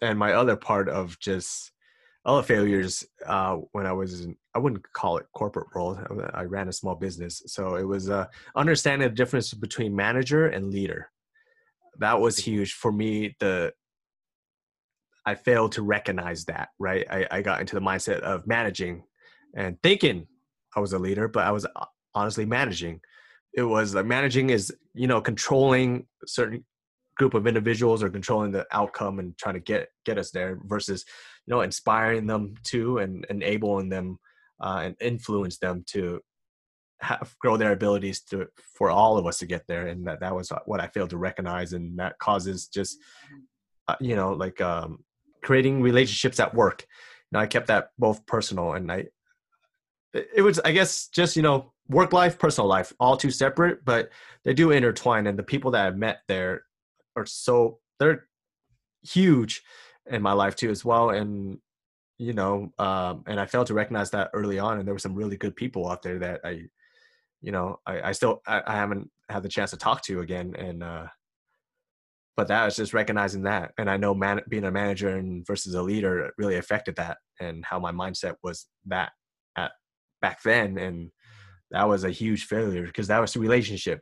and 0.00 0.18
my 0.18 0.32
other 0.32 0.56
part 0.56 0.88
of 0.88 1.18
just 1.18 1.72
all 2.26 2.38
the 2.38 2.42
failures 2.42 3.06
uh, 3.24 3.54
when 3.70 3.86
I 3.86 3.92
was 3.92 4.22
in, 4.22 4.36
I 4.52 4.58
wouldn't 4.58 4.82
call 4.92 5.16
it 5.18 5.26
corporate 5.32 5.68
world. 5.72 5.98
I 6.34 6.42
ran 6.42 6.68
a 6.68 6.72
small 6.72 6.96
business, 6.96 7.40
so 7.46 7.76
it 7.76 7.84
was 7.84 8.10
uh, 8.10 8.26
understanding 8.56 9.08
the 9.08 9.14
difference 9.14 9.54
between 9.54 9.94
manager 9.94 10.48
and 10.48 10.72
leader. 10.72 11.08
That 12.00 12.20
was 12.20 12.36
huge 12.36 12.72
for 12.72 12.90
me. 12.90 13.36
The 13.38 13.72
I 15.24 15.36
failed 15.36 15.72
to 15.72 15.82
recognize 15.82 16.44
that. 16.46 16.70
Right, 16.80 17.06
I, 17.08 17.26
I 17.30 17.42
got 17.42 17.60
into 17.60 17.76
the 17.76 17.80
mindset 17.80 18.20
of 18.20 18.46
managing 18.46 19.04
and 19.56 19.80
thinking 19.82 20.26
I 20.74 20.80
was 20.80 20.92
a 20.92 20.98
leader, 20.98 21.28
but 21.28 21.44
I 21.44 21.52
was 21.52 21.64
uh, 21.64 21.84
honestly 22.12 22.44
managing. 22.44 23.00
It 23.54 23.62
was 23.62 23.94
like 23.94 24.04
managing 24.04 24.50
is 24.50 24.74
you 24.94 25.06
know 25.06 25.20
controlling 25.20 26.06
certain 26.26 26.64
group 27.16 27.34
of 27.34 27.46
individuals 27.46 28.02
or 28.02 28.10
controlling 28.10 28.52
the 28.52 28.66
outcome 28.72 29.18
and 29.18 29.36
trying 29.38 29.54
to 29.54 29.60
get 29.60 29.88
get 30.04 30.18
us 30.18 30.30
there 30.30 30.58
versus 30.64 31.04
you 31.46 31.54
know 31.54 31.62
inspiring 31.62 32.26
them 32.26 32.54
to 32.64 32.98
and 32.98 33.26
enabling 33.30 33.88
them 33.88 34.18
uh, 34.60 34.82
and 34.84 34.96
influence 35.00 35.58
them 35.58 35.84
to 35.86 36.20
have, 37.00 37.34
grow 37.40 37.56
their 37.56 37.72
abilities 37.72 38.20
to 38.22 38.46
for 38.58 38.90
all 38.90 39.18
of 39.18 39.26
us 39.26 39.38
to 39.38 39.46
get 39.46 39.66
there. 39.66 39.88
And 39.88 40.06
that 40.06 40.20
that 40.20 40.34
was 40.34 40.52
what 40.64 40.80
i 40.80 40.86
failed 40.88 41.10
to 41.10 41.18
recognize. 41.18 41.72
And 41.72 41.98
that 41.98 42.18
causes 42.18 42.68
just 42.68 42.98
uh, 43.88 43.96
you 44.00 44.16
know 44.16 44.32
like 44.32 44.60
um, 44.60 45.04
creating 45.42 45.82
relationships 45.82 46.40
at 46.40 46.54
work. 46.54 46.86
Know 47.32 47.40
i 47.40 47.46
kept 47.46 47.66
that 47.66 47.90
both 47.98 48.24
personal 48.26 48.74
and 48.74 48.90
i 48.90 49.06
it 50.14 50.42
was 50.42 50.58
i 50.60 50.70
guess 50.70 51.08
just 51.08 51.36
you 51.36 51.42
know 51.42 51.72
work 51.88 52.12
life 52.12 52.38
personal 52.38 52.68
life 52.68 52.92
all 52.98 53.16
two 53.16 53.30
separate 53.30 53.84
but 53.84 54.10
they 54.44 54.54
do 54.54 54.70
intertwine. 54.70 55.26
And 55.26 55.38
the 55.38 55.42
people 55.42 55.72
that 55.72 55.86
i've 55.86 55.98
met 55.98 56.20
there 56.28 56.62
are 57.16 57.26
so 57.26 57.78
they're 57.98 58.26
huge 59.02 59.62
in 60.10 60.22
my 60.22 60.32
life 60.32 60.54
too 60.54 60.70
as 60.70 60.84
well 60.84 61.10
and 61.10 61.58
you 62.18 62.32
know 62.32 62.70
um 62.78 63.24
and 63.26 63.40
i 63.40 63.46
failed 63.46 63.66
to 63.66 63.74
recognize 63.74 64.10
that 64.10 64.30
early 64.32 64.58
on 64.58 64.78
and 64.78 64.86
there 64.86 64.94
were 64.94 64.98
some 64.98 65.14
really 65.14 65.36
good 65.36 65.56
people 65.56 65.88
out 65.88 66.02
there 66.02 66.18
that 66.18 66.40
i 66.44 66.62
you 67.40 67.52
know 67.52 67.78
i, 67.86 68.08
I 68.08 68.12
still 68.12 68.40
I, 68.46 68.62
I 68.66 68.74
haven't 68.74 69.10
had 69.28 69.42
the 69.42 69.48
chance 69.48 69.70
to 69.70 69.76
talk 69.76 70.02
to 70.02 70.20
again 70.20 70.54
and 70.56 70.82
uh 70.82 71.06
but 72.36 72.48
that 72.48 72.64
was 72.64 72.76
just 72.76 72.94
recognizing 72.94 73.42
that 73.42 73.72
and 73.78 73.90
i 73.90 73.96
know 73.96 74.14
man, 74.14 74.40
being 74.48 74.64
a 74.64 74.70
manager 74.70 75.16
and 75.16 75.46
versus 75.46 75.74
a 75.74 75.82
leader 75.82 76.30
really 76.38 76.56
affected 76.56 76.96
that 76.96 77.18
and 77.40 77.64
how 77.64 77.78
my 77.78 77.92
mindset 77.92 78.34
was 78.42 78.66
that 78.86 79.12
at 79.56 79.72
back 80.22 80.42
then 80.42 80.78
and 80.78 81.10
that 81.70 81.88
was 81.88 82.04
a 82.04 82.10
huge 82.10 82.44
failure 82.44 82.86
because 82.86 83.08
that 83.08 83.20
was 83.20 83.32
the 83.32 83.40
relationship 83.40 84.00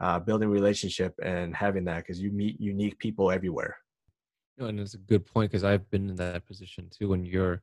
uh, 0.00 0.18
building 0.18 0.48
relationship 0.48 1.14
and 1.22 1.54
having 1.54 1.84
that 1.84 1.98
because 1.98 2.20
you 2.20 2.30
meet 2.30 2.60
unique 2.60 2.98
people 2.98 3.30
everywhere. 3.30 3.76
No, 4.58 4.66
and 4.66 4.80
it's 4.80 4.94
a 4.94 4.98
good 4.98 5.26
point 5.26 5.50
because 5.50 5.64
i've 5.64 5.90
been 5.90 6.08
in 6.08 6.16
that 6.16 6.46
position 6.46 6.88
too 6.90 7.10
when 7.10 7.26
you're 7.26 7.60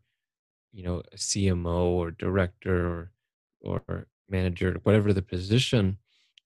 you 0.72 0.84
know 0.84 1.02
a 1.12 1.16
cmo 1.16 1.86
or 1.86 2.12
director 2.12 2.86
or 2.86 3.82
or 3.88 4.08
manager 4.30 4.78
whatever 4.84 5.12
the 5.12 5.22
position 5.24 5.98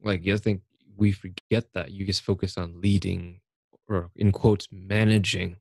like 0.01 0.25
i 0.25 0.37
think 0.37 0.61
we 0.97 1.11
forget 1.11 1.65
that. 1.73 1.91
You 1.91 2.05
just 2.05 2.23
focus 2.23 2.57
on 2.57 2.81
leading 2.81 3.39
or 3.87 4.09
in 4.15 4.31
quotes 4.31 4.67
managing 4.71 5.57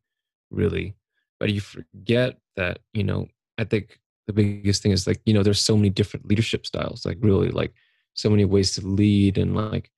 really. 0.50 0.96
But 1.38 1.52
you 1.52 1.60
forget 1.60 2.38
that 2.56 2.78
you 2.94 3.04
know 3.04 3.28
i 3.58 3.64
think 3.64 4.00
the 4.26 4.32
biggest 4.32 4.82
thing 4.82 4.92
is 4.92 5.06
like 5.06 5.20
you 5.26 5.34
know 5.34 5.42
there's 5.42 5.60
so 5.60 5.76
many 5.76 5.90
different 5.90 6.26
leadership 6.26 6.64
styles 6.64 7.04
like 7.04 7.18
really 7.20 7.50
like 7.50 7.74
so 8.14 8.30
many 8.30 8.46
ways 8.46 8.74
to 8.74 8.86
lead 8.86 9.36
and 9.36 9.54
like 9.54 9.90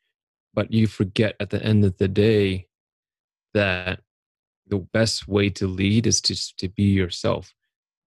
but 0.59 0.73
you 0.73 0.89
forget 0.89 1.37
at 1.39 1.51
the 1.51 1.63
end 1.63 1.85
of 1.85 1.97
the 1.99 2.09
day 2.09 2.67
that 3.55 4.01
the 4.67 4.79
best 4.93 5.29
way 5.29 5.49
to 5.49 5.69
lead 5.69 6.05
is 6.05 6.21
to 6.21 6.35
to 6.57 6.69
be 6.69 6.83
yourself. 6.83 7.55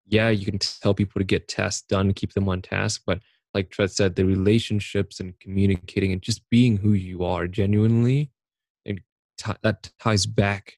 Yeah 0.05 0.27
you 0.31 0.45
can 0.45 0.59
tell 0.59 0.93
people 0.93 1.19
to 1.21 1.23
get 1.23 1.47
tasks 1.47 1.85
done 1.87 2.11
keep 2.13 2.33
them 2.33 2.49
on 2.49 2.61
task 2.61 3.03
but 3.05 3.19
like 3.53 3.69
Triet 3.69 3.91
said 3.91 4.17
the 4.17 4.25
relationships 4.25 5.21
and 5.21 5.39
communicating 5.39 6.11
and 6.11 6.21
just 6.21 6.41
being 6.49 6.75
who 6.75 6.91
you 6.91 7.23
are 7.23 7.47
genuinely 7.47 8.31
and 8.85 8.99
t- 9.37 9.61
that 9.63 9.89
ties 9.97 10.25
back 10.25 10.77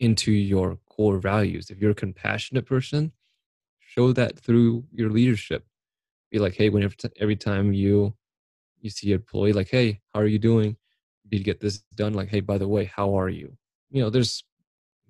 into 0.00 0.32
your 0.32 0.78
core 0.90 1.18
values. 1.18 1.70
If 1.70 1.78
you're 1.80 1.96
a 1.98 2.04
compassionate 2.06 2.66
person 2.66 3.12
show 3.80 4.12
that 4.12 4.38
through 4.38 4.84
your 4.92 5.08
leadership. 5.08 5.64
Be 6.30 6.38
like 6.38 6.56
hey 6.56 6.68
whenever 6.68 6.94
t- 6.94 7.18
every 7.24 7.36
time 7.36 7.72
you 7.72 8.12
you 8.82 8.90
see 8.90 9.12
an 9.12 9.20
employee 9.20 9.54
like 9.54 9.70
hey 9.70 9.88
how 10.12 10.20
are 10.20 10.32
you 10.36 10.42
doing 10.52 10.76
did 11.30 11.38
you 11.38 11.44
get 11.44 11.60
this 11.60 11.78
done 11.94 12.14
like 12.14 12.28
hey 12.28 12.40
by 12.40 12.58
the 12.58 12.68
way 12.68 12.84
how 12.84 13.14
are 13.18 13.28
you? 13.28 13.56
You 13.90 14.02
know 14.02 14.10
there's 14.10 14.44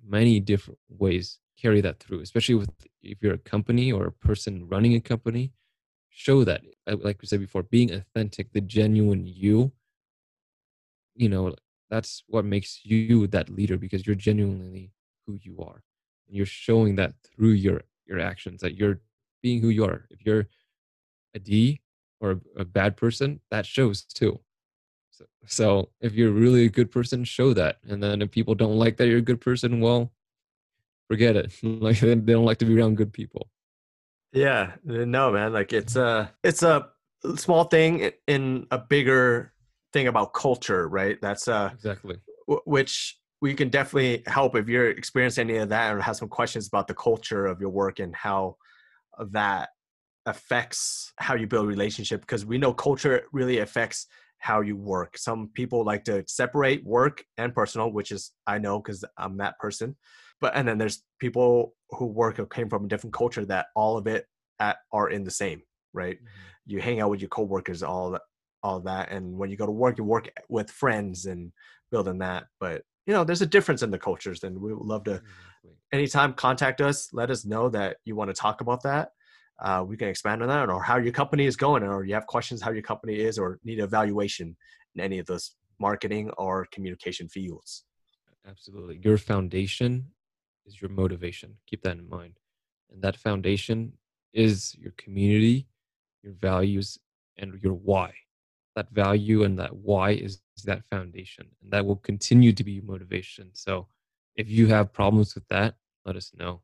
many 0.07 0.39
different 0.39 0.79
ways 0.89 1.39
carry 1.57 1.81
that 1.81 1.99
through 1.99 2.21
especially 2.21 2.55
with 2.55 2.69
if 3.03 3.21
you're 3.21 3.35
a 3.35 3.37
company 3.37 3.91
or 3.91 4.07
a 4.07 4.11
person 4.11 4.67
running 4.67 4.95
a 4.95 5.01
company 5.01 5.51
show 6.09 6.43
that 6.43 6.61
uh, 6.87 6.95
like 6.99 7.21
we 7.21 7.27
said 7.27 7.39
before 7.39 7.63
being 7.63 7.91
authentic 7.93 8.51
the 8.51 8.61
genuine 8.61 9.25
you 9.25 9.71
you 11.15 11.29
know 11.29 11.53
that's 11.91 12.23
what 12.27 12.45
makes 12.45 12.79
you 12.83 13.27
that 13.27 13.49
leader 13.49 13.77
because 13.77 14.07
you're 14.07 14.15
genuinely 14.15 14.91
who 15.27 15.37
you 15.41 15.59
are. 15.59 15.83
And 16.27 16.35
you're 16.37 16.45
showing 16.45 16.95
that 16.95 17.13
through 17.21 17.51
your 17.51 17.81
your 18.07 18.19
actions 18.19 18.61
that 18.61 18.75
you're 18.75 19.01
being 19.43 19.61
who 19.61 19.69
you 19.69 19.83
are. 19.83 20.07
If 20.09 20.25
you're 20.25 20.47
a 21.35 21.39
d 21.39 21.81
or 22.19 22.31
a, 22.31 22.61
a 22.61 22.65
bad 22.65 22.97
person 22.97 23.41
that 23.51 23.65
shows 23.65 24.03
too 24.03 24.39
so, 25.45 25.89
if 26.01 26.13
you're 26.13 26.31
really 26.31 26.65
a 26.65 26.69
good 26.69 26.91
person 26.91 27.23
show 27.23 27.53
that. 27.53 27.77
And 27.87 28.01
then 28.01 28.21
if 28.21 28.31
people 28.31 28.55
don't 28.55 28.77
like 28.77 28.97
that 28.97 29.07
you're 29.07 29.17
a 29.17 29.21
good 29.21 29.41
person 29.41 29.79
well 29.79 30.11
forget 31.07 31.35
it. 31.35 31.51
Like 31.63 31.99
they 31.99 32.15
don't 32.15 32.45
like 32.45 32.59
to 32.59 32.65
be 32.65 32.79
around 32.79 32.97
good 32.97 33.11
people. 33.13 33.49
Yeah 34.33 34.73
no 34.85 35.31
man 35.31 35.51
like 35.51 35.73
it's 35.73 35.95
a 35.95 36.31
it's 36.43 36.63
a 36.63 36.87
small 37.35 37.65
thing 37.65 38.11
in 38.27 38.65
a 38.71 38.77
bigger 38.77 39.53
thing 39.93 40.07
about 40.07 40.33
culture 40.33 40.87
right? 40.87 41.17
That's 41.21 41.47
uh 41.47 41.71
exactly. 41.73 42.17
w- 42.47 42.61
which 42.65 43.17
we 43.41 43.53
can 43.55 43.69
definitely 43.69 44.23
help 44.27 44.55
if 44.55 44.69
you're 44.69 44.91
experiencing 44.91 45.49
any 45.49 45.59
of 45.59 45.69
that 45.69 45.93
or 45.93 45.99
have 45.99 46.15
some 46.15 46.29
questions 46.29 46.67
about 46.67 46.87
the 46.87 46.93
culture 46.93 47.45
of 47.47 47.59
your 47.59 47.71
work 47.71 47.99
and 47.99 48.15
how 48.15 48.55
that 49.31 49.69
affects 50.25 51.11
how 51.17 51.33
you 51.33 51.47
build 51.47 51.67
relationship 51.67 52.21
because 52.21 52.45
we 52.45 52.57
know 52.57 52.73
culture 52.73 53.23
really 53.33 53.57
affects 53.59 54.07
how 54.41 54.61
you 54.61 54.75
work. 54.75 55.17
Some 55.17 55.51
people 55.53 55.85
like 55.85 56.03
to 56.05 56.25
separate 56.27 56.83
work 56.83 57.23
and 57.37 57.53
personal 57.53 57.91
which 57.91 58.11
is 58.11 58.31
i 58.47 58.57
know 58.57 58.79
because 58.79 59.05
i'm 59.17 59.37
that 59.37 59.57
person. 59.59 59.95
But 60.41 60.55
and 60.55 60.67
then 60.67 60.77
there's 60.77 61.03
people 61.19 61.75
who 61.91 62.07
work 62.07 62.39
or 62.39 62.47
came 62.47 62.67
from 62.67 62.85
a 62.85 62.87
different 62.87 63.13
culture 63.13 63.45
that 63.45 63.67
all 63.75 63.97
of 63.97 64.07
it 64.07 64.25
at, 64.59 64.77
are 64.91 65.09
in 65.09 65.23
the 65.23 65.31
same 65.31 65.61
right? 65.93 66.17
Mm-hmm. 66.17 66.27
you 66.73 66.81
hang 66.81 67.01
out 67.01 67.09
with 67.09 67.21
your 67.21 67.29
coworkers 67.29 67.83
all 67.83 68.11
that 68.11 68.21
all 68.63 68.79
that 68.81 69.11
and 69.11 69.37
when 69.37 69.49
you 69.49 69.57
go 69.57 69.65
to 69.65 69.71
work 69.71 69.97
you 69.97 70.03
work 70.03 70.29
with 70.49 70.69
friends 70.69 71.25
and 71.25 71.51
building 71.91 72.19
that. 72.19 72.45
But 72.59 72.83
you 73.05 73.13
know 73.13 73.23
there's 73.23 73.41
a 73.41 73.47
difference 73.47 73.83
in 73.83 73.91
the 73.91 73.99
cultures 73.99 74.43
and 74.43 74.59
we 74.59 74.73
would 74.73 74.85
love 74.85 75.03
to 75.03 75.15
exactly. 75.15 75.71
anytime 75.91 76.33
contact 76.33 76.81
us 76.81 77.09
let 77.13 77.31
us 77.31 77.45
know 77.45 77.69
that 77.69 77.97
you 78.05 78.15
want 78.15 78.29
to 78.29 78.41
talk 78.41 78.61
about 78.61 78.83
that 78.83 79.09
uh, 79.61 79.83
we 79.87 79.95
can 79.97 80.07
expand 80.07 80.41
on 80.41 80.49
that 80.49 80.69
or 80.69 80.81
how 80.81 80.97
your 80.97 81.13
company 81.13 81.45
is 81.45 81.55
going 81.55 81.83
or 81.83 82.03
you 82.03 82.13
have 82.13 82.27
questions 82.27 82.61
how 82.61 82.71
your 82.71 82.81
company 82.81 83.19
is 83.19 83.37
or 83.37 83.59
need 83.63 83.79
evaluation 83.79 84.55
in 84.95 85.01
any 85.01 85.19
of 85.19 85.25
those 85.25 85.55
marketing 85.79 86.29
or 86.37 86.67
communication 86.71 87.27
fields. 87.27 87.83
Absolutely. 88.47 88.99
Your 89.03 89.17
foundation 89.17 90.07
is 90.65 90.81
your 90.81 90.89
motivation. 90.89 91.57
Keep 91.67 91.83
that 91.83 91.97
in 91.97 92.09
mind. 92.09 92.37
And 92.91 93.01
that 93.03 93.15
foundation 93.15 93.93
is 94.33 94.75
your 94.79 94.93
community 94.97 95.67
your 96.23 96.33
values 96.33 96.97
and 97.37 97.59
your 97.61 97.73
why. 97.73 98.13
That 98.75 98.91
value 98.91 99.43
and 99.43 99.59
that 99.59 99.75
why 99.75 100.11
is 100.11 100.41
that 100.63 100.83
foundation 100.89 101.47
and 101.61 101.71
that 101.73 101.85
will 101.85 101.97
continue 101.97 102.53
to 102.53 102.63
be 102.63 102.73
your 102.73 102.83
motivation. 102.83 103.49
So 103.53 103.87
if 104.35 104.49
you 104.49 104.67
have 104.67 104.93
problems 104.93 105.35
with 105.35 105.47
that 105.49 105.75
let 106.05 106.15
us 106.15 106.31
know 106.37 106.61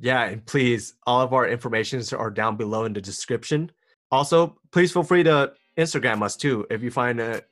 yeah 0.00 0.24
and 0.24 0.44
please 0.46 0.94
all 1.06 1.20
of 1.20 1.32
our 1.32 1.48
informations 1.48 2.12
are 2.12 2.30
down 2.30 2.56
below 2.56 2.84
in 2.84 2.92
the 2.92 3.00
description 3.00 3.70
also 4.10 4.56
please 4.72 4.92
feel 4.92 5.02
free 5.02 5.22
to 5.22 5.52
instagram 5.78 6.22
us 6.22 6.36
too 6.36 6.66
if 6.70 6.82
you 6.82 6.90
find 6.90 7.20
a, 7.20 7.42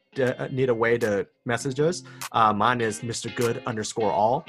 need 0.51 0.69
a 0.69 0.75
way 0.75 0.99
to 0.99 1.27
message 1.45 1.79
us 1.79 2.03
uh, 2.33 2.53
mine 2.53 2.81
is 2.81 3.01
mr 3.01 3.35
good 3.37 3.63
underscore 3.67 4.11
all 4.11 4.45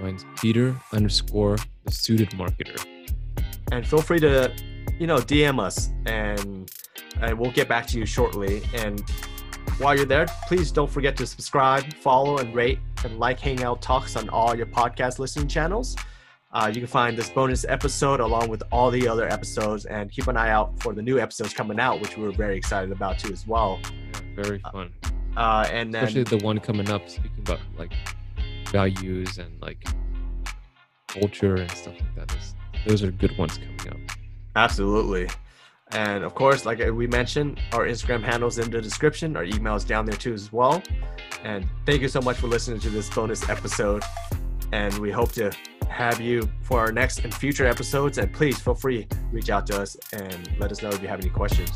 mine's 0.00 0.24
peter 0.36 0.74
underscore 0.92 1.56
the 1.84 1.92
suited 1.92 2.30
marketer 2.30 2.84
and 3.70 3.86
feel 3.86 4.00
free 4.00 4.18
to 4.18 4.52
you 4.98 5.06
know 5.06 5.18
dm 5.18 5.60
us 5.60 5.90
and 6.06 6.70
and 7.20 7.38
we'll 7.38 7.52
get 7.52 7.68
back 7.68 7.86
to 7.88 7.98
you 7.98 8.06
shortly. 8.06 8.62
And 8.74 9.02
while 9.78 9.96
you're 9.96 10.06
there, 10.06 10.26
please 10.46 10.70
don't 10.70 10.90
forget 10.90 11.16
to 11.16 11.26
subscribe, 11.26 11.92
follow, 11.94 12.38
and 12.38 12.54
rate 12.54 12.78
and 13.04 13.18
like 13.18 13.40
Hangout 13.40 13.82
Talks 13.82 14.16
on 14.16 14.28
all 14.28 14.54
your 14.54 14.66
podcast 14.66 15.18
listening 15.18 15.48
channels. 15.48 15.96
Uh, 16.54 16.70
you 16.72 16.80
can 16.80 16.86
find 16.86 17.18
this 17.18 17.28
bonus 17.30 17.64
episode 17.68 18.20
along 18.20 18.48
with 18.48 18.62
all 18.70 18.90
the 18.90 19.08
other 19.08 19.28
episodes, 19.28 19.86
and 19.86 20.10
keep 20.10 20.28
an 20.28 20.36
eye 20.36 20.50
out 20.50 20.80
for 20.80 20.94
the 20.94 21.02
new 21.02 21.18
episodes 21.18 21.52
coming 21.52 21.80
out, 21.80 22.00
which 22.00 22.16
we're 22.16 22.30
very 22.30 22.56
excited 22.56 22.92
about 22.92 23.18
too 23.18 23.32
as 23.32 23.46
well. 23.46 23.80
Yeah, 23.82 24.20
very 24.36 24.60
fun. 24.72 24.92
Uh, 25.36 25.68
and 25.72 25.92
then, 25.92 26.04
especially 26.04 26.38
the 26.38 26.44
one 26.44 26.60
coming 26.60 26.88
up, 26.90 27.08
speaking 27.10 27.40
about 27.40 27.58
like 27.76 27.92
values 28.68 29.38
and 29.38 29.60
like 29.60 29.84
culture 31.08 31.56
and 31.56 31.70
stuff 31.72 31.94
like 32.00 32.14
that. 32.14 32.28
Those, 32.28 32.54
those 32.86 33.02
are 33.02 33.10
good 33.10 33.36
ones 33.36 33.58
coming 33.58 33.88
up. 33.90 34.16
Absolutely. 34.54 35.28
And 35.90 36.24
of 36.24 36.34
course, 36.34 36.64
like 36.64 36.78
we 36.78 37.06
mentioned, 37.06 37.60
our 37.72 37.86
Instagram 37.86 38.22
handles 38.22 38.58
in 38.58 38.70
the 38.70 38.80
description, 38.80 39.36
our 39.36 39.44
emails 39.44 39.86
down 39.86 40.06
there 40.06 40.16
too 40.16 40.32
as 40.32 40.52
well. 40.52 40.82
And 41.44 41.68
thank 41.84 42.00
you 42.00 42.08
so 42.08 42.20
much 42.20 42.36
for 42.36 42.46
listening 42.46 42.80
to 42.80 42.90
this 42.90 43.10
bonus 43.10 43.48
episode. 43.48 44.02
And 44.72 44.96
we 44.98 45.10
hope 45.10 45.32
to 45.32 45.52
have 45.88 46.20
you 46.20 46.48
for 46.60 46.80
our 46.80 46.92
next 46.92 47.24
and 47.24 47.34
future 47.34 47.66
episodes. 47.66 48.18
And 48.18 48.32
please 48.32 48.58
feel 48.58 48.74
free 48.74 49.06
reach 49.32 49.50
out 49.50 49.66
to 49.68 49.80
us 49.80 49.96
and 50.12 50.48
let 50.58 50.70
us 50.72 50.82
know 50.82 50.90
if 50.90 51.02
you 51.02 51.08
have 51.08 51.20
any 51.20 51.30
questions. 51.30 51.70